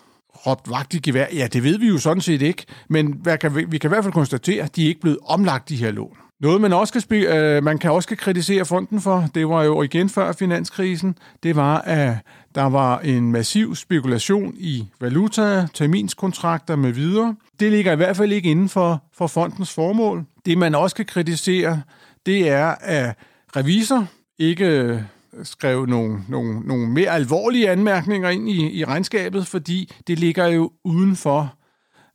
råbt 0.47 0.71
vagt 0.71 0.95
i 0.95 0.99
gevær. 0.99 1.27
Ja, 1.33 1.47
det 1.53 1.63
ved 1.63 1.79
vi 1.79 1.89
jo 1.89 1.99
sådan 1.99 2.21
set 2.21 2.43
ikke, 2.43 2.65
men 2.89 3.21
vi 3.25 3.31
kan, 3.41 3.57
vi 3.71 3.79
kan 3.79 3.89
i 3.89 3.93
hvert 3.93 4.05
fald 4.05 4.15
konstatere, 4.15 4.65
at 4.65 4.77
de 4.77 4.85
er 4.85 4.89
ikke 4.89 5.01
blevet 5.01 5.19
omlagt, 5.27 5.69
de 5.69 5.77
her 5.77 5.91
lån. 5.91 6.17
Noget, 6.41 6.61
man 6.61 6.73
også 6.73 6.93
kan, 6.93 7.25
øh, 7.25 7.65
man 7.65 7.79
kan 7.79 7.91
også 7.91 8.17
kritisere 8.17 8.65
fonden 8.65 9.01
for, 9.01 9.29
det 9.35 9.49
var 9.49 9.63
jo 9.63 9.83
igen 9.83 10.09
før 10.09 10.33
finanskrisen, 10.33 11.19
det 11.43 11.57
var, 11.57 11.79
at 11.79 12.17
der 12.55 12.65
var 12.65 12.99
en 12.99 13.33
massiv 13.33 13.75
spekulation 13.75 14.55
i 14.57 14.89
valuta, 15.01 15.67
terminskontrakter 15.75 16.77
med 16.77 16.93
videre. 16.93 17.37
Det 17.61 17.71
ligger 17.71 17.93
i 17.93 17.97
hvert 17.97 18.17
fald 18.17 18.33
ikke 18.33 18.51
inden 18.51 18.69
for, 18.69 19.03
for 19.15 19.27
fondens 19.27 19.73
formål. 19.73 20.25
Det, 20.47 20.59
man 20.59 20.75
også 20.75 20.97
kan 20.97 21.05
kritisere, 21.05 21.83
det 22.27 22.49
er, 22.49 22.75
at 22.81 23.15
revisor 23.57 24.07
ikke 24.39 25.05
skrev 25.43 25.87
nogle, 25.87 26.23
nogle, 26.29 26.61
nogle 26.61 26.89
mere 26.89 27.11
alvorlige 27.11 27.71
anmærkninger 27.71 28.29
ind 28.29 28.49
i, 28.49 28.79
i 28.79 28.85
regnskabet, 28.85 29.47
fordi 29.47 29.93
det 30.07 30.19
ligger 30.19 30.47
jo 30.47 30.71
uden 30.85 31.17
for 31.17 31.55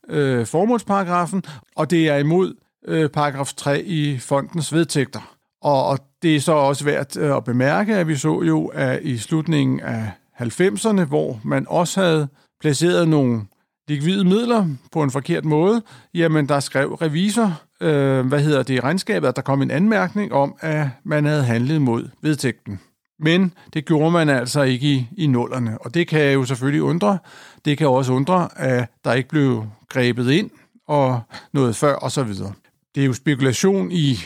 øh, 0.09 0.45
formålsparagrafen, 0.45 1.43
og 1.75 1.89
det 1.89 2.09
er 2.09 2.17
imod 2.17 2.53
øh, 2.87 3.09
paragraf 3.09 3.53
3 3.53 3.81
i 3.81 4.17
fondens 4.17 4.73
vedtægter. 4.73 5.35
Og, 5.61 5.85
og 5.85 5.99
det 6.21 6.35
er 6.35 6.39
så 6.39 6.51
også 6.51 6.85
værd 6.85 7.17
øh, 7.17 7.35
at 7.37 7.43
bemærke, 7.43 7.95
at 7.95 8.07
vi 8.07 8.15
så 8.15 8.41
jo, 8.41 8.65
at 8.65 8.99
i 9.03 9.17
slutningen 9.17 9.79
af 9.79 10.11
90'erne, 10.41 11.03
hvor 11.03 11.39
man 11.43 11.65
også 11.69 12.01
havde 12.01 12.27
placeret 12.61 13.07
nogle 13.07 13.41
likvide 13.87 14.23
midler 14.23 14.67
på 14.91 15.03
en 15.03 15.11
forkert 15.11 15.45
måde, 15.45 15.81
jamen 16.13 16.49
der 16.49 16.59
skrev 16.59 16.93
revisor, 16.93 17.61
øh, 17.81 18.27
hvad 18.27 18.39
hedder 18.39 18.63
det 18.63 18.73
i 18.73 18.79
regnskabet, 18.79 19.27
at 19.27 19.35
der 19.35 19.41
kom 19.41 19.61
en 19.61 19.71
anmærkning 19.71 20.33
om, 20.33 20.55
at 20.59 20.87
man 21.03 21.25
havde 21.25 21.43
handlet 21.43 21.81
mod 21.81 22.09
vedtægten. 22.21 22.79
Men 23.21 23.53
det 23.73 23.85
gjorde 23.85 24.11
man 24.11 24.29
altså 24.29 24.61
ikke 24.61 24.87
i, 24.87 25.07
i 25.17 25.27
nullerne, 25.27 25.77
og 25.81 25.93
det 25.93 26.07
kan 26.07 26.33
jo 26.33 26.45
selvfølgelig 26.45 26.83
undre. 26.83 27.17
Det 27.65 27.77
kan 27.77 27.87
også 27.87 28.13
undre, 28.13 28.49
at 28.55 28.89
der 29.05 29.13
ikke 29.13 29.29
blev 29.29 29.65
grebet 29.89 30.31
ind 30.31 30.49
og 30.87 31.21
noget 31.53 31.75
før 31.75 31.93
og 31.93 32.11
så 32.11 32.23
videre. 32.23 32.53
Det 32.95 33.01
er 33.01 33.07
jo 33.07 33.13
spekulation 33.13 33.91
i, 33.91 34.17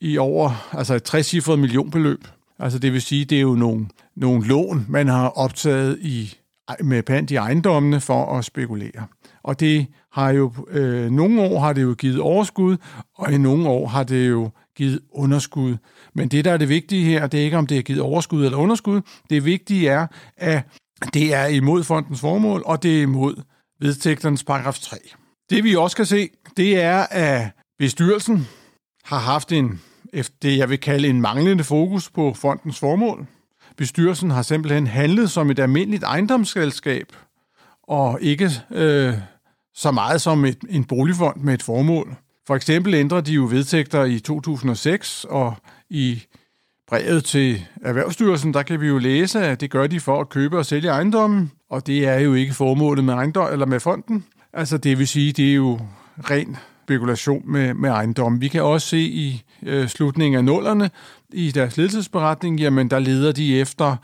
i 0.00 0.18
over 0.18 0.68
altså 0.72 0.94
et 0.94 1.02
60 1.02 1.48
millionbeløb. 1.48 2.24
Altså 2.58 2.78
det 2.78 2.92
vil 2.92 3.02
sige, 3.02 3.24
det 3.24 3.38
er 3.38 3.42
jo 3.42 3.54
nogle, 3.54 3.88
nogle 4.16 4.46
lån, 4.46 4.86
man 4.88 5.08
har 5.08 5.28
optaget 5.28 5.98
i, 6.00 6.36
med 6.80 7.02
pant 7.02 7.30
i 7.30 7.36
ejendommene 7.36 8.00
for 8.00 8.38
at 8.38 8.44
spekulere. 8.44 9.06
Og 9.42 9.60
det 9.60 9.86
har 10.12 10.30
jo, 10.30 10.52
øh, 10.70 11.10
nogle 11.10 11.42
år 11.42 11.60
har 11.60 11.72
det 11.72 11.82
jo 11.82 11.94
givet 11.98 12.20
overskud, 12.20 12.76
og 13.14 13.32
i 13.32 13.38
nogle 13.38 13.68
år 13.68 13.86
har 13.86 14.02
det 14.04 14.28
jo 14.28 14.50
givet 14.80 15.00
underskud. 15.10 15.76
Men 16.14 16.28
det, 16.28 16.44
der 16.44 16.52
er 16.52 16.56
det 16.56 16.68
vigtige 16.68 17.04
her, 17.04 17.26
det 17.26 17.40
er 17.40 17.44
ikke, 17.44 17.56
om 17.56 17.66
det 17.66 17.78
er 17.78 17.82
givet 17.82 18.00
overskud 18.00 18.44
eller 18.44 18.58
underskud. 18.58 19.00
Det 19.30 19.44
vigtige 19.44 19.88
er, 19.88 20.06
at 20.36 20.64
det 21.14 21.34
er 21.34 21.46
imod 21.46 21.84
fondens 21.84 22.20
formål, 22.20 22.62
og 22.66 22.82
det 22.82 22.98
er 22.98 23.02
imod 23.02 23.42
vedtægternes 23.80 24.44
paragraf 24.44 24.78
3. 24.78 24.96
Det 25.50 25.64
vi 25.64 25.76
også 25.76 25.96
kan 25.96 26.06
se, 26.06 26.28
det 26.56 26.82
er, 26.82 27.06
at 27.10 27.50
bestyrelsen 27.78 28.46
har 29.04 29.18
haft 29.18 29.52
en, 29.52 29.80
efter 30.12 30.34
det 30.42 30.58
jeg 30.58 30.70
vil 30.70 30.80
kalde 30.80 31.08
en 31.08 31.20
manglende 31.20 31.64
fokus 31.64 32.10
på 32.10 32.34
fondens 32.34 32.78
formål. 32.78 33.26
Bestyrelsen 33.76 34.30
har 34.30 34.42
simpelthen 34.42 34.86
handlet 34.86 35.30
som 35.30 35.50
et 35.50 35.58
almindeligt 35.58 36.04
ejendomsselskab, 36.04 37.06
og 37.82 38.18
ikke 38.22 38.50
øh, 38.70 39.14
så 39.74 39.90
meget 39.90 40.20
som 40.20 40.44
et, 40.44 40.58
en 40.68 40.84
boligfond 40.84 41.40
med 41.40 41.54
et 41.54 41.62
formål. 41.62 42.16
For 42.50 42.54
eksempel 42.54 42.94
ændrer 42.94 43.20
de 43.20 43.32
jo 43.32 43.46
vedtægter 43.50 44.04
i 44.04 44.20
2006, 44.20 45.26
og 45.28 45.54
i 45.90 46.22
brevet 46.88 47.24
til 47.24 47.66
Erhvervsstyrelsen, 47.82 48.54
der 48.54 48.62
kan 48.62 48.80
vi 48.80 48.86
jo 48.86 48.98
læse, 48.98 49.40
at 49.40 49.60
det 49.60 49.70
gør 49.70 49.86
de 49.86 50.00
for 50.00 50.20
at 50.20 50.28
købe 50.28 50.58
og 50.58 50.66
sælge 50.66 50.88
ejendommen, 50.88 51.52
og 51.68 51.86
det 51.86 52.08
er 52.08 52.18
jo 52.18 52.34
ikke 52.34 52.54
formålet 52.54 53.04
med 53.04 53.14
ejendom 53.14 53.52
eller 53.52 53.66
med 53.66 53.80
fonden. 53.80 54.24
Altså 54.52 54.78
det 54.78 54.98
vil 54.98 55.08
sige, 55.08 55.32
det 55.32 55.50
er 55.50 55.54
jo 55.54 55.80
ren 56.30 56.56
spekulation 56.84 57.42
med, 57.52 57.74
med 57.74 57.90
ejendommen. 57.90 58.40
Vi 58.40 58.48
kan 58.48 58.62
også 58.62 58.88
se 58.88 59.00
i 59.00 59.42
øh, 59.62 59.88
slutningen 59.88 60.38
af 60.38 60.44
nullerne 60.44 60.90
i 61.32 61.50
deres 61.50 61.76
ledelsesberetning, 61.76 62.60
jamen 62.60 62.90
der 62.90 62.98
leder 62.98 63.32
de 63.32 63.60
efter 63.60 63.96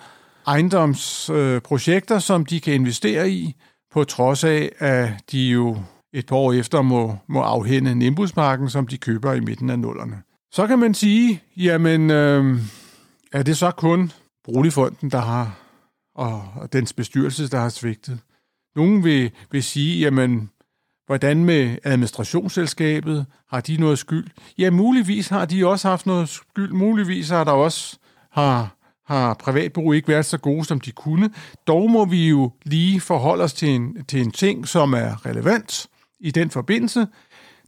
ejendomsprojekter, 0.47 2.17
øh, 2.17 2.23
som 2.23 2.47
de 2.47 2.61
kan 2.61 2.75
investere 2.75 3.31
i, 3.31 3.55
på 3.93 4.05
trods 4.05 4.45
af, 4.45 4.73
at 4.79 5.11
de 5.33 5.39
jo 5.39 5.77
et 6.13 6.27
par 6.27 6.37
år 6.37 6.53
efter 6.53 6.83
må, 6.83 7.17
må 7.27 7.41
afhænde 7.41 7.95
Nimbusmarken, 7.95 8.71
som 8.71 8.87
de 8.87 8.99
køber 8.99 9.33
i 9.33 9.41
midten 9.41 9.71
af 9.71 9.79
nullerne. 9.79 10.23
Så 10.51 10.67
kan 10.67 10.79
man 10.79 10.95
sige, 10.95 11.43
jamen, 11.57 12.11
øh, 12.11 12.61
er 13.33 13.43
det 13.43 13.57
så 13.57 13.71
kun 13.71 14.13
Boligfonden, 14.45 15.11
der 15.11 15.21
har, 15.21 15.59
og, 16.15 16.45
og 16.57 16.73
dens 16.73 16.93
bestyrelse, 16.93 17.51
der 17.51 17.59
har 17.59 17.69
svigtet? 17.69 18.19
Nogen 18.77 19.05
vil, 19.05 19.31
vil 19.51 19.63
sige, 19.63 20.01
jamen, 20.01 20.51
hvordan 21.07 21.45
med 21.45 21.77
administrationsselskabet? 21.85 23.27
Har 23.49 23.61
de 23.61 23.77
noget 23.77 23.99
skyld? 23.99 24.27
Ja, 24.59 24.71
muligvis 24.71 25.29
har 25.29 25.45
de 25.45 25.67
også 25.67 25.89
haft 25.89 26.07
noget 26.07 26.29
skyld. 26.29 26.73
Muligvis 26.73 27.29
har 27.29 27.45
der 27.45 27.53
også 27.53 27.99
har, 28.31 28.77
har 29.07 29.35
privatbrug 29.35 29.95
ikke 29.95 30.09
været 30.09 30.27
så 30.27 30.39
gode, 30.39 30.65
som 30.65 30.81
de 30.81 30.93
kunne. 30.93 31.31
Dog 31.67 31.91
må 31.91 32.05
vi 32.05 32.29
jo 32.29 32.51
lige 32.65 33.01
forholde 33.01 33.45
os 33.45 33.53
til 33.53 33.69
en, 33.69 34.05
til 34.05 34.21
en 34.21 34.31
ting, 34.31 34.69
som 34.69 34.93
er 34.93 35.27
relevant 35.27 35.89
i 36.21 36.31
den 36.31 36.51
forbindelse. 36.51 37.07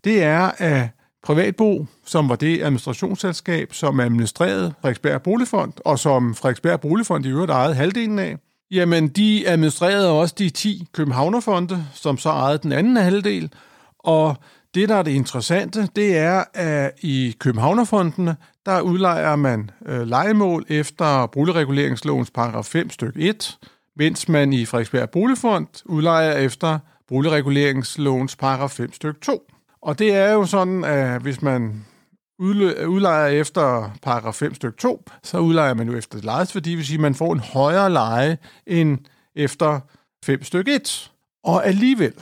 Det 0.05 0.23
er, 0.23 0.51
at 0.59 0.89
Privatbo, 1.23 1.87
som 2.07 2.29
var 2.29 2.37
det 2.37 2.63
administrationsselskab, 2.63 3.75
som 3.75 4.01
administrerede 4.01 4.75
Frederiksberg 4.81 5.23
Boligfond, 5.23 5.73
og 5.85 5.99
som 5.99 6.35
Frederiksberg 6.35 6.81
Boligfond 6.81 7.27
i 7.27 7.29
øvrigt 7.29 7.51
ejede 7.51 7.75
halvdelen 7.75 8.19
af, 8.19 8.37
jamen 8.71 9.09
de 9.09 9.49
administrerede 9.49 10.11
også 10.11 10.35
de 10.39 10.51
10 10.51 10.87
Københavnerfonde, 10.93 11.85
som 11.95 12.19
så 12.19 12.29
ejede 12.29 12.59
den 12.59 12.73
anden 12.73 12.97
halvdel, 12.97 13.53
og 13.99 14.37
det, 14.75 14.89
der 14.89 14.95
er 14.95 15.03
det 15.03 15.11
interessante, 15.11 15.89
det 15.97 16.19
er, 16.19 16.45
at 16.55 16.93
i 17.03 17.37
Københavnerfondene, 17.39 18.37
der 18.67 18.81
udlejer 18.81 19.37
man 19.37 19.71
øh, 19.87 20.07
legemål 20.07 20.65
efter 20.69 21.27
boligreguleringslovens 21.27 22.31
paragraf 22.31 22.65
5 22.65 22.91
stykke 22.91 23.21
1, 23.21 23.59
mens 23.97 24.29
man 24.29 24.53
i 24.53 24.65
Frederiksberg 24.65 25.11
Boligfond 25.11 25.67
udlejer 25.85 26.33
efter 26.33 26.79
boligreguleringslovens 27.09 28.37
paragraf 28.37 28.71
5 28.71 28.93
stykke 28.93 29.21
2. 29.21 29.51
Og 29.83 29.99
det 29.99 30.15
er 30.15 30.33
jo 30.33 30.47
sådan, 30.47 30.85
at 30.85 31.23
hvis 31.23 31.43
man 31.43 31.85
udlejer 32.39 33.27
efter 33.27 33.91
paragraf 34.03 34.35
5 34.35 34.55
stykke 34.55 34.79
2, 34.79 35.05
så 35.23 35.39
udlejer 35.39 35.75
man 35.75 35.89
jo 35.89 35.97
efter 35.97 36.19
lejesværdi, 36.23 36.71
det 36.71 36.79
vil 36.79 36.87
sige, 36.87 36.97
at 36.97 37.01
man 37.01 37.15
får 37.15 37.33
en 37.33 37.41
højere 37.41 37.91
leje 37.91 38.39
end 38.67 38.99
efter 39.37 39.81
5 40.25 40.45
stykke 40.45 40.75
1. 40.75 41.13
Og 41.45 41.67
alligevel, 41.67 42.13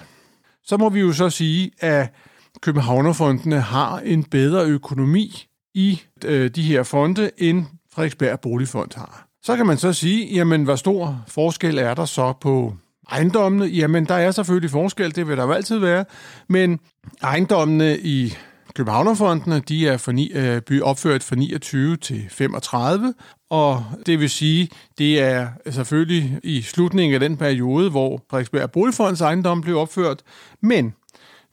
så 0.64 0.76
må 0.76 0.88
vi 0.88 1.00
jo 1.00 1.12
så 1.12 1.30
sige, 1.30 1.70
at 1.80 2.12
Københavnerfondene 2.60 3.60
har 3.60 3.98
en 3.98 4.24
bedre 4.24 4.64
økonomi 4.64 5.46
i 5.74 6.02
øh, 6.24 6.50
de 6.50 6.62
her 6.62 6.82
fonde, 6.82 7.30
end 7.38 7.64
Frederiksberg 7.92 8.40
Boligfond 8.40 8.90
har. 8.96 9.26
Så 9.42 9.56
kan 9.56 9.66
man 9.66 9.76
så 9.76 9.92
sige, 9.92 10.34
jamen 10.34 10.64
hvor 10.64 10.76
stor 10.76 11.24
forskel 11.28 11.78
er 11.78 11.94
der 11.94 12.04
så 12.04 12.32
på 12.40 12.76
Ejendommene, 13.10 13.64
jamen 13.64 14.04
der 14.04 14.14
er 14.14 14.30
selvfølgelig 14.30 14.70
forskel, 14.70 15.16
det 15.16 15.28
vil 15.28 15.36
der 15.36 15.42
jo 15.42 15.52
altid 15.52 15.78
være, 15.78 16.04
men 16.48 16.80
ejendommene 17.22 17.98
i 17.98 18.34
Københavnerfondene, 18.74 19.60
de 19.68 19.88
er 19.88 19.96
for 19.96 20.12
ni, 20.12 20.32
øh, 20.32 20.62
opført 20.82 21.22
fra 21.22 21.36
29 21.36 21.96
til 21.96 22.26
35, 22.30 23.14
og 23.50 23.84
det 24.06 24.20
vil 24.20 24.30
sige, 24.30 24.68
det 24.98 25.20
er 25.20 25.48
selvfølgelig 25.70 26.40
i 26.42 26.62
slutningen 26.62 27.14
af 27.14 27.20
den 27.20 27.36
periode, 27.36 27.90
hvor 27.90 28.24
Frederiksberg 28.30 28.70
Boligfonds 28.70 29.20
ejendom 29.20 29.60
blev 29.60 29.78
opført, 29.78 30.22
men 30.62 30.94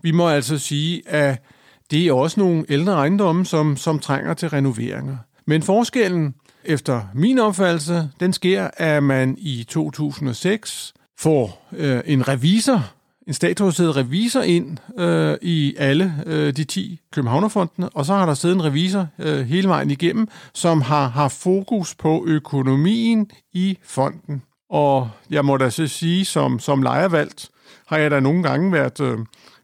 vi 0.02 0.12
må 0.12 0.30
altså 0.30 0.58
sige, 0.58 1.10
at 1.10 1.44
det 1.92 2.08
er 2.08 2.14
også 2.14 2.40
nogle 2.40 2.66
ældre 2.70 2.94
ejendomme, 2.94 3.46
som, 3.46 3.78
som 3.78 4.00
trænger 4.00 4.34
til 4.34 4.50
renoveringer. 4.50 5.18
Men 5.48 5.64
forskellen, 5.64 6.34
efter 6.66 7.02
min 7.14 7.40
opfattelse, 7.40 8.10
den 8.20 8.34
sker, 8.34 8.70
at 8.78 9.04
man 9.04 9.36
i 9.40 9.66
2006 9.70 10.94
får 11.24 11.68
øh, 11.72 12.02
en 12.06 12.28
revisor, 12.28 12.92
en 13.28 13.34
statsautoriseret 13.34 13.96
revisor 13.96 14.42
ind 14.42 14.78
øh, 15.00 15.38
i 15.42 15.76
alle 15.78 16.14
øh, 16.26 16.56
de 16.56 16.64
10 16.64 17.00
Københavnerfondene, 17.12 17.90
og 17.90 18.06
så 18.06 18.14
har 18.14 18.26
der 18.26 18.34
siddet 18.34 18.56
en 18.56 18.64
revisor 18.64 19.08
øh, 19.20 19.46
hele 19.46 19.68
vejen 19.68 19.92
igennem, 19.92 20.28
som 20.54 20.82
har 20.82 21.08
haft 21.08 21.34
fokus 21.36 21.96
på 21.96 22.24
økonomien 22.28 23.32
i 23.54 23.78
fonden. 23.84 24.44
Og 24.70 25.10
jeg 25.30 25.46
må 25.46 25.58
da 25.58 25.70
så 25.70 25.88
sige, 25.88 26.26
som, 26.26 26.60
som 26.60 26.82
lejervalgt, 26.82 27.50
har 27.88 27.98
jeg 27.98 28.12
da 28.12 28.20
nogle 28.20 28.44
gange 28.44 28.72
været 28.72 29.00
øh, 29.00 29.20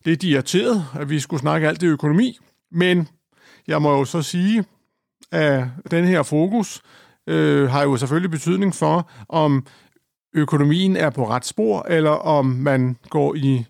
lidt 0.06 0.24
irriteret, 0.24 0.86
at 1.00 1.10
vi 1.10 1.20
skulle 1.20 1.39
snakke 1.39 1.68
alt 1.68 1.82
det 1.82 1.88
økonomi. 1.88 2.38
Men 2.72 3.08
jeg 3.68 3.82
må 3.82 3.98
jo 3.98 4.06
så 4.06 4.22
sige, 4.22 4.63
at 5.32 5.63
den 5.92 6.06
her 6.06 6.24
fokus 6.24 6.82
øh, 7.28 7.70
har 7.70 7.84
jo 7.84 7.98
selvfølgelig 7.98 8.32
betydning 8.32 8.75
for, 8.75 9.10
om 9.30 9.66
økonomien 10.33 10.95
er 10.95 11.09
på 11.09 11.29
ret 11.29 11.45
spor, 11.45 11.86
eller 11.89 12.12
om 12.12 12.45
man 12.45 12.98
går 13.09 13.36
i, 13.36 13.65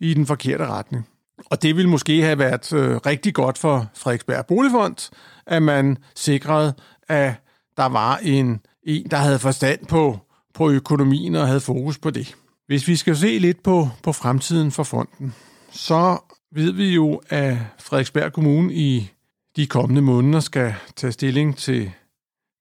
i 0.00 0.14
den 0.14 0.26
forkerte 0.26 0.66
retning. 0.66 1.08
Og 1.44 1.62
det 1.62 1.76
ville 1.76 1.90
måske 1.90 2.22
have 2.22 2.38
været 2.38 2.72
øh, 2.72 2.96
rigtig 2.96 3.34
godt 3.34 3.58
for 3.58 3.86
Frederiksberg 3.94 4.46
Boligfond, 4.46 5.10
at 5.46 5.62
man 5.62 5.98
sikrede, 6.14 6.74
at 7.08 7.32
der 7.76 7.86
var 7.86 8.16
en, 8.16 8.60
en 8.82 9.10
der 9.10 9.16
havde 9.16 9.38
forstand 9.38 9.86
på, 9.86 10.18
på 10.54 10.70
økonomien 10.70 11.34
og 11.34 11.46
havde 11.46 11.60
fokus 11.60 11.98
på 11.98 12.10
det. 12.10 12.34
Hvis 12.66 12.88
vi 12.88 12.96
skal 12.96 13.16
se 13.16 13.38
lidt 13.38 13.62
på, 13.62 13.88
på 14.02 14.12
fremtiden 14.12 14.70
for 14.70 14.82
fonden, 14.82 15.34
så 15.70 16.18
ved 16.52 16.72
vi 16.72 16.94
jo, 16.94 17.20
at 17.28 17.56
Frederiksberg 17.78 18.32
Kommune 18.32 18.74
i 18.74 19.10
de 19.56 19.66
kommende 19.66 20.02
måneder 20.02 20.40
skal 20.40 20.74
tage 20.96 21.12
stilling 21.12 21.56
til 21.56 21.92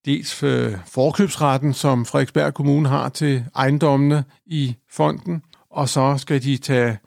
dels 0.05 0.43
øh, 0.43 0.73
forkøbsretten, 0.85 1.73
som 1.73 2.05
Frederiksberg 2.05 2.53
Kommune 2.53 2.89
har 2.89 3.09
til 3.09 3.45
ejendommene 3.55 4.23
i 4.45 4.75
fonden, 4.91 5.43
og 5.69 5.89
så 5.89 6.17
skal 6.17 6.43
de 6.43 6.57
tage 6.57 6.97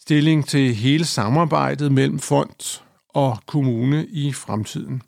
stilling 0.00 0.46
til 0.46 0.74
hele 0.74 1.04
samarbejdet 1.04 1.92
mellem 1.92 2.18
fond 2.18 2.82
og 3.08 3.38
kommune 3.46 4.06
i 4.06 4.32
fremtiden. 4.32 5.02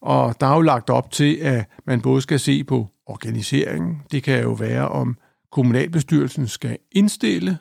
Og 0.00 0.40
der 0.40 0.46
er 0.46 0.54
jo 0.54 0.60
lagt 0.60 0.90
op 0.90 1.10
til, 1.10 1.36
at 1.36 1.64
man 1.86 2.00
både 2.00 2.22
skal 2.22 2.40
se 2.40 2.64
på 2.64 2.88
organiseringen. 3.06 4.02
Det 4.10 4.22
kan 4.22 4.42
jo 4.42 4.52
være, 4.52 4.88
om 4.88 5.16
kommunalbestyrelsen 5.52 6.48
skal 6.48 6.78
indstille 6.92 7.58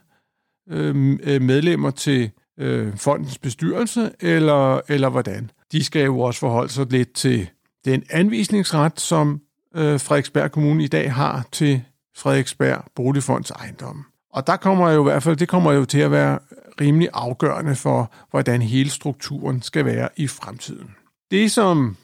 øhm, 0.69 1.19
øh, 1.23 1.41
medlemmer 1.41 1.91
til 1.91 2.31
øh, 2.59 2.97
fondens 2.97 3.37
bestyrelse, 3.37 4.11
eller, 4.19 4.81
eller 4.89 5.09
hvordan. 5.09 5.51
De 5.71 5.83
skal 5.83 6.05
jo 6.05 6.19
også 6.19 6.39
forholde 6.39 6.71
sig 6.71 6.91
lidt 6.91 7.13
til 7.13 7.49
den 7.85 8.03
anvisningsret, 8.09 8.99
som 8.99 9.41
øh, 9.75 9.99
Frederiksberg 9.99 10.51
Kommune 10.51 10.83
i 10.83 10.87
dag 10.87 11.13
har 11.13 11.45
til 11.51 11.81
Frederiksberg 12.17 12.83
Boligfonds 12.95 13.51
ejendom. 13.51 14.05
Og 14.33 14.47
der 14.47 14.55
kommer 14.55 14.89
jo 14.89 15.01
i 15.01 15.03
hvert 15.03 15.23
fald, 15.23 15.37
det 15.37 15.47
kommer 15.47 15.71
jo 15.71 15.85
til 15.85 15.99
at 15.99 16.11
være 16.11 16.39
rimelig 16.81 17.09
afgørende 17.13 17.75
for, 17.75 18.11
hvordan 18.31 18.61
hele 18.61 18.89
strukturen 18.89 19.61
skal 19.61 19.85
være 19.85 20.09
i 20.15 20.27
fremtiden. 20.27 20.95
Det, 21.31 21.51
som 21.51 21.97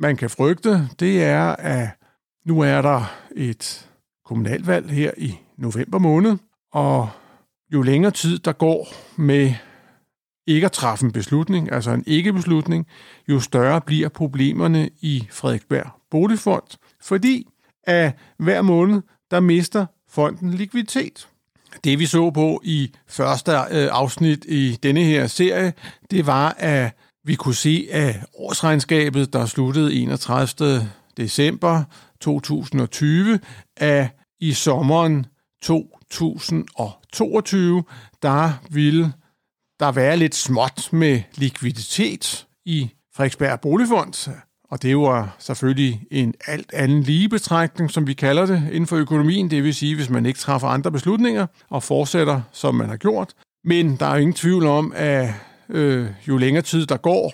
man 0.00 0.16
kan 0.16 0.30
frygte, 0.30 0.88
det 1.00 1.24
er, 1.24 1.56
at 1.56 1.88
nu 2.46 2.60
er 2.60 2.82
der 2.82 3.14
et 3.36 3.88
kommunalvalg 4.24 4.90
her 4.90 5.10
i 5.16 5.38
november 5.56 5.98
måned, 5.98 6.36
og 6.72 7.08
jo 7.72 7.82
længere 7.82 8.12
tid 8.12 8.38
der 8.38 8.52
går 8.52 8.88
med 9.16 9.54
ikke 10.48 10.64
at 10.64 10.72
træffe 10.72 11.04
en 11.04 11.12
beslutning, 11.12 11.72
altså 11.72 11.90
en 11.90 12.04
ikke-beslutning, 12.06 12.86
jo 13.28 13.40
større 13.40 13.80
bliver 13.80 14.08
problemerne 14.08 14.90
i 15.00 15.26
Frederiksberg 15.30 15.90
Boligfond, 16.10 16.78
fordi 17.02 17.46
at 17.84 18.12
hver 18.38 18.62
måned, 18.62 19.02
der 19.30 19.40
mister 19.40 19.86
fonden 20.10 20.50
likviditet. 20.50 21.28
Det 21.84 21.98
vi 21.98 22.06
så 22.06 22.30
på 22.30 22.60
i 22.64 22.90
første 23.08 23.52
øh, 23.52 23.88
afsnit 23.90 24.44
i 24.44 24.78
denne 24.82 25.00
her 25.00 25.26
serie, 25.26 25.72
det 26.10 26.26
var, 26.26 26.56
at 26.58 26.92
vi 27.24 27.34
kunne 27.34 27.54
se, 27.54 27.88
at 27.90 28.16
årsregnskabet, 28.34 29.32
der 29.32 29.46
sluttede 29.46 29.94
31. 29.94 30.90
december 31.16 31.84
2020, 32.20 33.40
at 33.76 34.08
i 34.40 34.52
sommeren 34.52 35.26
2022, 35.62 37.84
der 38.22 38.52
ville 38.70 39.12
der 39.80 39.92
være 39.92 40.16
lidt 40.16 40.34
småt 40.34 40.88
med 40.92 41.20
likviditet 41.34 42.46
i 42.66 42.90
Frederiksberg 43.14 43.60
Boligfond, 43.60 44.30
og 44.70 44.82
det 44.82 44.98
var 44.98 45.36
selvfølgelig 45.38 46.02
en 46.10 46.34
alt 46.46 46.72
anden 46.72 47.02
lige 47.02 47.28
betragtning, 47.28 47.90
som 47.90 48.06
vi 48.06 48.14
kalder 48.14 48.46
det 48.46 48.62
inden 48.72 48.86
for 48.86 48.96
økonomien, 48.96 49.50
det 49.50 49.64
vil 49.64 49.74
sige, 49.74 49.94
hvis 49.94 50.10
man 50.10 50.26
ikke 50.26 50.38
træffer 50.38 50.68
andre 50.68 50.92
beslutninger 50.92 51.46
og 51.70 51.82
fortsætter, 51.82 52.40
som 52.52 52.74
man 52.74 52.88
har 52.88 52.96
gjort. 52.96 53.34
Men 53.64 53.96
der 53.96 54.06
er 54.06 54.16
ingen 54.16 54.34
tvivl 54.34 54.66
om, 54.66 54.92
at 54.96 55.34
øh, 55.68 56.06
jo 56.28 56.36
længere 56.36 56.62
tid 56.62 56.86
der 56.86 56.96
går, 56.96 57.32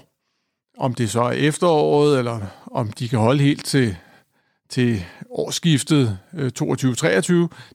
om 0.78 0.94
det 0.94 1.10
så 1.10 1.22
er 1.22 1.32
efteråret, 1.32 2.18
eller 2.18 2.40
om 2.66 2.92
de 2.92 3.08
kan 3.08 3.18
holde 3.18 3.42
helt 3.42 3.64
til, 3.64 3.96
til 4.74 5.04
årsskiftet 5.30 6.18
øh, 6.34 6.50
22-23, 6.62 6.62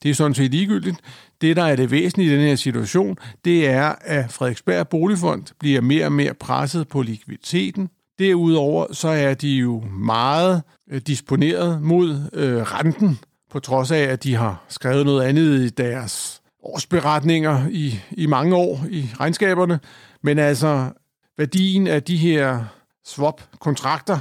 det 0.04 0.10
er 0.10 0.14
sådan 0.14 0.34
set 0.34 0.52
ligegyldigt. 0.52 0.98
Det, 1.42 1.56
der 1.56 1.64
er 1.64 1.76
det 1.76 1.92
væsentlige 1.92 2.34
i 2.34 2.36
den 2.36 2.48
her 2.48 2.56
situation, 2.56 3.18
det 3.46 3.70
er, 3.70 3.96
at 4.02 4.32
Frederiksberg 4.32 4.88
Boligfond 4.88 5.44
bliver 5.60 5.82
mere 5.82 6.06
og 6.06 6.12
mere 6.12 6.34
presset 6.34 6.88
på 6.88 7.02
likviditeten. 7.02 7.90
Derudover 8.20 8.94
så 8.94 9.08
er 9.08 9.34
de 9.34 9.50
jo 9.50 9.80
meget 9.82 10.62
øh, 10.92 11.02
disponeret 11.02 11.82
mod 11.82 12.30
øh, 12.34 12.62
renten, 12.62 13.20
på 13.52 13.60
trods 13.60 13.92
af, 13.92 14.02
at 14.02 14.24
de 14.24 14.36
har 14.36 14.64
skrevet 14.70 15.06
noget 15.06 15.24
andet 15.24 15.62
i 15.62 15.70
deres 15.70 16.42
årsberetninger 16.64 17.68
i, 17.72 18.00
i 18.12 18.26
mange 18.26 18.56
år 18.56 18.86
i 18.90 19.10
regnskaberne. 19.20 19.80
Men 20.22 20.40
altså, 20.40 20.90
værdien 21.38 21.88
af 21.88 22.04
de 22.04 22.18
her 22.18 22.64
swap-kontrakter, 23.06 24.20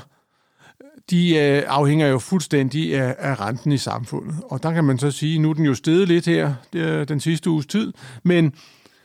de 1.11 1.37
øh, 1.37 1.63
afhænger 1.67 2.07
jo 2.07 2.19
fuldstændig 2.19 2.97
af, 3.01 3.15
af 3.19 3.41
renten 3.41 3.73
i 3.73 3.79
samfundet. 3.79 4.37
Og 4.43 4.63
der 4.63 4.73
kan 4.73 4.85
man 4.85 4.99
så 4.99 5.11
sige, 5.11 5.39
nu 5.39 5.51
er 5.51 5.55
den 5.55 5.65
jo 5.65 5.75
steget 5.75 6.09
lidt 6.09 6.27
her 6.27 6.55
øh, 6.75 7.09
den 7.09 7.21
sidste 7.21 7.51
uges 7.51 7.67
tid, 7.67 7.93
men 8.23 8.53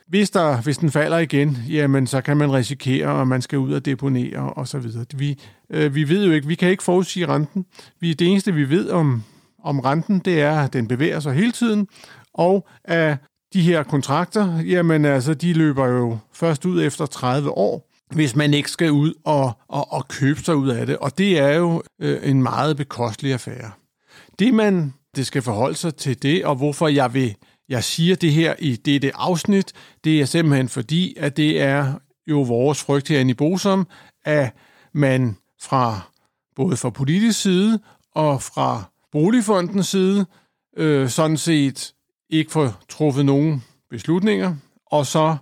hvis, 0.08 0.30
der, 0.30 0.60
hvis 0.62 0.78
den 0.78 0.90
falder 0.90 1.18
igen, 1.18 1.58
jamen 1.68 2.06
så 2.06 2.20
kan 2.20 2.36
man 2.36 2.52
risikere, 2.52 3.20
at 3.20 3.28
man 3.28 3.42
skal 3.42 3.58
ud 3.58 3.72
og 3.72 3.84
deponere 3.84 4.52
og 4.52 4.68
så 4.68 4.78
videre. 4.78 5.04
Vi, 5.14 5.40
øh, 5.70 5.94
vi 5.94 6.08
ved 6.08 6.26
jo 6.26 6.32
ikke, 6.32 6.46
vi 6.46 6.54
kan 6.54 6.70
ikke 6.70 6.82
forudsige 6.82 7.26
renten. 7.26 7.66
Vi, 8.00 8.12
det 8.12 8.28
eneste, 8.28 8.54
vi 8.54 8.70
ved 8.70 8.90
om, 8.90 9.22
om 9.62 9.80
renten, 9.80 10.18
det 10.18 10.40
er, 10.40 10.58
at 10.58 10.72
den 10.72 10.88
bevæger 10.88 11.20
sig 11.20 11.34
hele 11.34 11.52
tiden, 11.52 11.88
og 12.34 12.66
at 12.84 13.18
de 13.52 13.62
her 13.62 13.82
kontrakter, 13.82 14.58
jamen 14.60 15.04
altså, 15.04 15.34
de 15.34 15.52
løber 15.52 15.86
jo 15.86 16.18
først 16.32 16.64
ud 16.64 16.82
efter 16.82 17.06
30 17.06 17.50
år, 17.50 17.93
hvis 18.10 18.36
man 18.36 18.54
ikke 18.54 18.70
skal 18.70 18.90
ud 18.90 19.12
og, 19.24 19.52
og, 19.68 19.92
og 19.92 20.08
købe 20.08 20.40
sig 20.40 20.56
ud 20.56 20.68
af 20.68 20.86
det. 20.86 20.96
Og 20.96 21.18
det 21.18 21.38
er 21.38 21.56
jo 21.56 21.82
øh, 22.00 22.30
en 22.30 22.42
meget 22.42 22.76
bekostelig 22.76 23.32
affære. 23.32 23.70
Det 24.38 24.54
man 24.54 24.94
det 25.16 25.26
skal 25.26 25.42
forholde 25.42 25.76
sig 25.76 25.94
til 25.94 26.22
det, 26.22 26.44
og 26.44 26.56
hvorfor 26.56 26.88
jeg 26.88 27.14
vil 27.14 27.36
jeg 27.68 27.84
siger 27.84 28.16
det 28.16 28.32
her 28.32 28.54
i 28.58 28.76
dette 28.76 29.16
afsnit, 29.16 29.72
det 30.04 30.20
er 30.20 30.24
simpelthen 30.24 30.68
fordi, 30.68 31.14
at 31.18 31.36
det 31.36 31.60
er 31.62 31.94
jo 32.26 32.42
vores 32.42 32.82
frygt 32.82 33.08
herinde 33.08 33.30
i 33.30 33.34
Bosom, 33.34 33.86
at 34.24 34.54
man 34.92 35.36
fra 35.62 36.00
både 36.56 36.76
fra 36.76 36.90
politisk 36.90 37.40
side 37.40 37.80
og 38.14 38.42
fra 38.42 38.82
Boligfondens 39.12 39.88
side 39.88 40.26
øh, 40.76 41.08
sådan 41.08 41.36
set 41.36 41.94
ikke 42.30 42.52
får 42.52 42.82
truffet 42.88 43.24
nogen 43.24 43.64
beslutninger, 43.90 44.56
og 44.86 45.06
så 45.06 45.36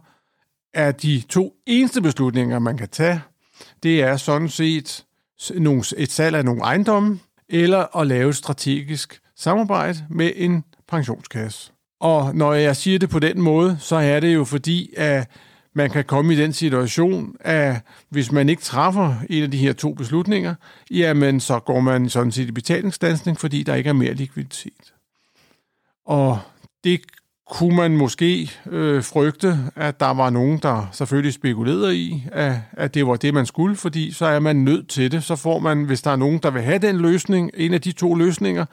er 0.74 0.92
de 0.92 1.22
to 1.28 1.54
eneste 1.66 2.02
beslutninger, 2.02 2.58
man 2.58 2.76
kan 2.76 2.88
tage, 2.88 3.20
det 3.82 4.02
er 4.02 4.16
sådan 4.16 4.48
set 4.48 5.04
et 5.96 6.10
salg 6.10 6.36
af 6.36 6.44
nogle 6.44 6.62
ejendomme, 6.62 7.18
eller 7.48 7.96
at 7.96 8.06
lave 8.06 8.30
et 8.30 8.36
strategisk 8.36 9.20
samarbejde 9.36 10.06
med 10.10 10.32
en 10.36 10.64
pensionskasse. 10.88 11.72
Og 12.00 12.34
når 12.34 12.52
jeg 12.52 12.76
siger 12.76 12.98
det 12.98 13.10
på 13.10 13.18
den 13.18 13.40
måde, 13.40 13.76
så 13.80 13.96
er 13.96 14.20
det 14.20 14.34
jo 14.34 14.44
fordi, 14.44 14.94
at 14.96 15.30
man 15.74 15.90
kan 15.90 16.04
komme 16.04 16.34
i 16.34 16.36
den 16.36 16.52
situation, 16.52 17.36
at 17.40 17.76
hvis 18.08 18.32
man 18.32 18.48
ikke 18.48 18.62
træffer 18.62 19.14
en 19.30 19.42
af 19.42 19.50
de 19.50 19.58
her 19.58 19.72
to 19.72 19.94
beslutninger, 19.94 20.54
jamen 20.90 21.40
så 21.40 21.58
går 21.58 21.80
man 21.80 22.08
sådan 22.08 22.32
set 22.32 22.48
i 22.48 22.52
betalingsdansning, 22.52 23.40
fordi 23.40 23.62
der 23.62 23.74
ikke 23.74 23.88
er 23.88 23.94
mere 23.94 24.14
likviditet. 24.14 24.94
Og 26.06 26.38
det 26.84 27.00
kunne 27.50 27.76
man 27.76 27.96
måske 27.96 28.50
øh, 28.70 29.02
frygte, 29.02 29.58
at 29.76 30.00
der 30.00 30.14
var 30.14 30.30
nogen, 30.30 30.58
der 30.58 30.88
selvfølgelig 30.92 31.32
spekulerede 31.32 31.96
i, 31.96 32.24
at, 32.32 32.54
at 32.72 32.94
det 32.94 33.06
var 33.06 33.16
det, 33.16 33.34
man 33.34 33.46
skulle, 33.46 33.76
fordi 33.76 34.12
så 34.12 34.26
er 34.26 34.38
man 34.38 34.56
nødt 34.56 34.88
til 34.88 35.12
det. 35.12 35.24
Så 35.24 35.36
får 35.36 35.58
man, 35.58 35.84
hvis 35.84 36.02
der 36.02 36.10
er 36.10 36.16
nogen, 36.16 36.38
der 36.42 36.50
vil 36.50 36.62
have 36.62 36.78
den 36.78 36.96
løsning, 36.96 37.50
en 37.54 37.74
af 37.74 37.80
de 37.80 37.92
to 37.92 38.14
løsninger, 38.14 38.64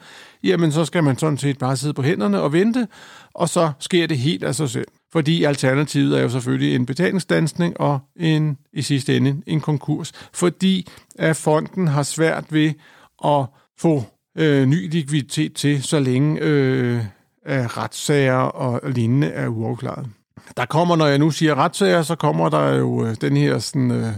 jamen 0.42 0.72
så 0.72 0.84
skal 0.84 1.04
man 1.04 1.18
sådan 1.18 1.38
set 1.38 1.58
bare 1.58 1.76
sidde 1.76 1.94
på 1.94 2.02
hænderne 2.02 2.40
og 2.40 2.52
vente, 2.52 2.88
og 3.34 3.48
så 3.48 3.70
sker 3.78 4.06
det 4.06 4.18
helt 4.18 4.44
af 4.44 4.54
sig 4.54 4.70
selv. 4.70 4.88
Fordi 5.12 5.44
alternativet 5.44 6.18
er 6.18 6.22
jo 6.22 6.28
selvfølgelig 6.28 6.74
en 6.74 6.86
betalingsdansning 6.86 7.80
og 7.80 7.98
en, 8.16 8.56
i 8.72 8.82
sidste 8.82 9.16
ende 9.16 9.42
en 9.46 9.60
konkurs. 9.60 10.12
Fordi 10.32 10.88
at 11.18 11.36
fonden 11.36 11.88
har 11.88 12.02
svært 12.02 12.44
ved 12.50 12.72
at 13.24 13.46
få 13.78 14.04
øh, 14.38 14.66
ny 14.66 14.90
likviditet 14.90 15.54
til, 15.54 15.82
så 15.82 16.00
længe 16.00 16.40
øh, 16.40 17.04
øh, 17.50 17.64
retssager 17.64 18.34
og 18.34 18.90
lignende 18.90 19.26
er 19.26 19.48
uafklaret. 19.48 20.06
Der 20.56 20.66
kommer, 20.66 20.96
når 20.96 21.06
jeg 21.06 21.18
nu 21.18 21.30
siger 21.30 21.54
retssager, 21.54 22.02
så 22.02 22.14
kommer 22.14 22.48
der 22.48 22.74
jo 22.74 23.06
øh, 23.06 23.16
den 23.20 23.36
her 23.36 23.58
sådan, 23.58 23.90
øh, 23.90 24.12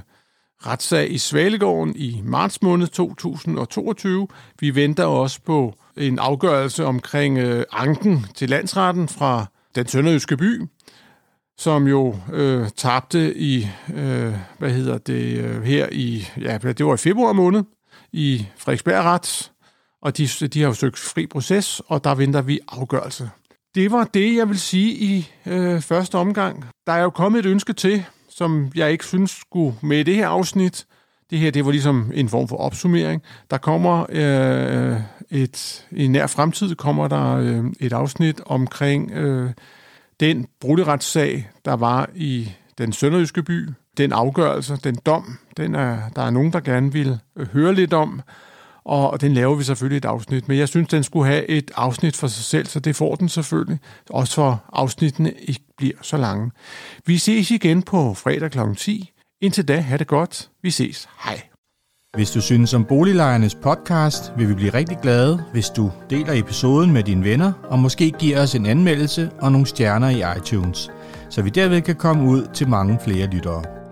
retssag 0.67 1.13
i 1.13 1.19
Svalegården 1.19 1.97
i 1.97 2.21
marts 2.25 2.63
måned 2.63 2.87
2022. 2.87 4.29
Vi 4.61 4.75
venter 4.75 5.05
også 5.05 5.41
på 5.47 5.75
en 5.97 6.19
afgørelse 6.19 6.85
omkring 6.85 7.39
øh, 7.39 7.65
anken 7.73 8.27
til 8.35 8.49
landsretten 8.49 9.09
fra 9.09 9.47
den 9.75 9.89
sønderjyske 9.89 10.37
by, 10.37 10.63
som 11.59 11.87
jo 11.87 12.17
øh, 12.33 12.69
tabte 12.77 13.37
i, 13.37 13.69
øh, 13.95 14.35
hvad 14.59 14.71
hedder 14.71 14.99
det, 14.99 15.39
øh, 15.39 15.63
her 15.63 15.89
i, 15.93 16.27
ja, 16.41 16.59
det 16.59 16.87
var 16.87 16.95
i 16.95 16.97
februar 16.97 17.33
måned, 17.33 17.63
i 18.13 18.47
Frederiksberg 18.57 19.05
Rets, 19.05 19.52
og 20.03 20.17
de, 20.17 20.27
de 20.27 20.61
har 20.61 20.69
jo 20.69 20.75
søgt 20.75 20.99
fri 20.99 21.27
proces, 21.27 21.83
og 21.87 22.05
der 22.05 22.15
venter 22.15 22.43
vi 22.43 22.61
afgørelse. 22.69 23.31
Det 23.75 23.93
var 23.93 24.05
det, 24.05 24.37
jeg 24.37 24.49
vil 24.49 24.61
sige 24.61 24.93
i 24.93 25.31
øh, 25.47 25.81
første 25.81 26.15
omgang. 26.19 26.65
Der 26.87 26.93
er 26.93 27.03
jo 27.03 27.11
kommet 27.11 27.39
et 27.39 27.47
ønske 27.47 27.73
til, 27.73 28.05
som 28.29 28.73
jeg 28.75 28.93
ikke 28.93 29.07
synes 29.07 29.31
skulle 29.31 29.77
med 29.83 29.99
i 29.99 30.03
det 30.03 30.15
her 30.15 30.29
afsnit. 30.29 30.87
Det 31.31 31.39
her, 31.39 31.51
det 31.51 31.65
var 31.65 31.71
ligesom 31.71 32.13
en 32.15 32.29
form 32.29 32.49
for 32.49 32.57
opsummering. 32.57 33.23
Der 33.51 33.59
kommer 33.59 34.07
øh, 34.09 35.01
et, 35.31 35.87
i 35.93 36.07
nær 36.07 36.27
fremtid 36.27 36.75
kommer 36.75 37.09
der 37.09 37.37
øh, 37.37 37.65
et 37.81 37.93
afsnit 37.93 38.41
omkring 38.47 39.11
øh, 39.11 39.51
den 40.21 40.47
brudteretssag, 40.61 41.51
der 41.65 41.73
var 41.73 42.11
i 42.15 42.53
den 42.79 42.93
sønderjyske 42.93 43.43
by 43.43 43.69
den 43.97 44.13
afgørelse, 44.13 44.77
den 44.85 44.95
dom, 45.07 45.39
den 45.57 45.75
er, 45.75 45.99
der 46.17 46.23
er 46.23 46.31
nogen, 46.31 46.53
der 46.53 46.61
gerne 46.61 46.93
vil 46.93 47.19
øh, 47.37 47.49
høre 47.49 47.75
lidt 47.75 47.93
om, 47.93 48.23
og 48.85 49.21
den 49.21 49.33
laver 49.33 49.55
vi 49.55 49.65
selvfølgelig 49.65 49.97
et 49.97 50.05
afsnit. 50.05 50.49
Men 50.49 50.59
jeg 50.59 50.69
synes, 50.69 50.89
den 50.89 51.03
skulle 51.03 51.27
have 51.27 51.47
et 51.47 51.71
afsnit 51.77 52.17
for 52.17 52.27
sig 52.27 52.45
selv, 52.45 52.67
så 52.67 52.81
det 52.81 52.97
får 52.97 53.15
den 53.15 53.29
selvfølgelig. 53.29 53.79
Også 54.11 54.35
for 54.35 54.65
afsnittene 54.73 55.33
ikke 55.33 55.61
bliver 55.77 55.97
så 56.03 56.17
lange. 56.17 56.51
Vi 57.07 57.19
ses 57.19 57.51
igen 57.51 57.83
på 57.83 58.15
fredag 58.15 58.51
kl. 58.51 58.59
10. 58.77 59.13
Indtil 59.43 59.69
da, 59.69 59.81
have 59.81 59.99
det 59.99 60.07
godt. 60.07 60.51
Vi 60.63 60.71
ses. 60.71 61.09
Hej. 61.25 61.43
Hvis 62.17 62.31
du 62.31 62.41
synes 62.41 62.75
om 62.75 62.85
Boliglejernes 62.85 63.55
podcast, 63.55 64.33
vil 64.37 64.49
vi 64.49 64.55
blive 64.55 64.75
rigtig 64.75 64.99
glade, 65.03 65.45
hvis 65.53 65.71
du 65.71 65.91
deler 66.11 66.33
episoden 66.33 66.93
med 66.93 67.03
dine 67.03 67.25
venner, 67.25 67.53
og 67.71 67.79
måske 67.79 68.11
giver 68.11 68.43
os 68.43 68.55
en 68.55 68.67
anmeldelse 68.67 69.31
og 69.41 69.53
nogle 69.53 69.67
stjerner 69.67 70.09
i 70.09 70.39
iTunes, 70.39 70.91
så 71.31 71.43
vi 71.43 71.51
derved 71.51 71.83
kan 71.83 71.97
komme 71.97 72.31
ud 72.31 72.47
til 72.55 72.69
mange 72.69 72.99
flere 73.05 73.27
lyttere. 73.27 73.82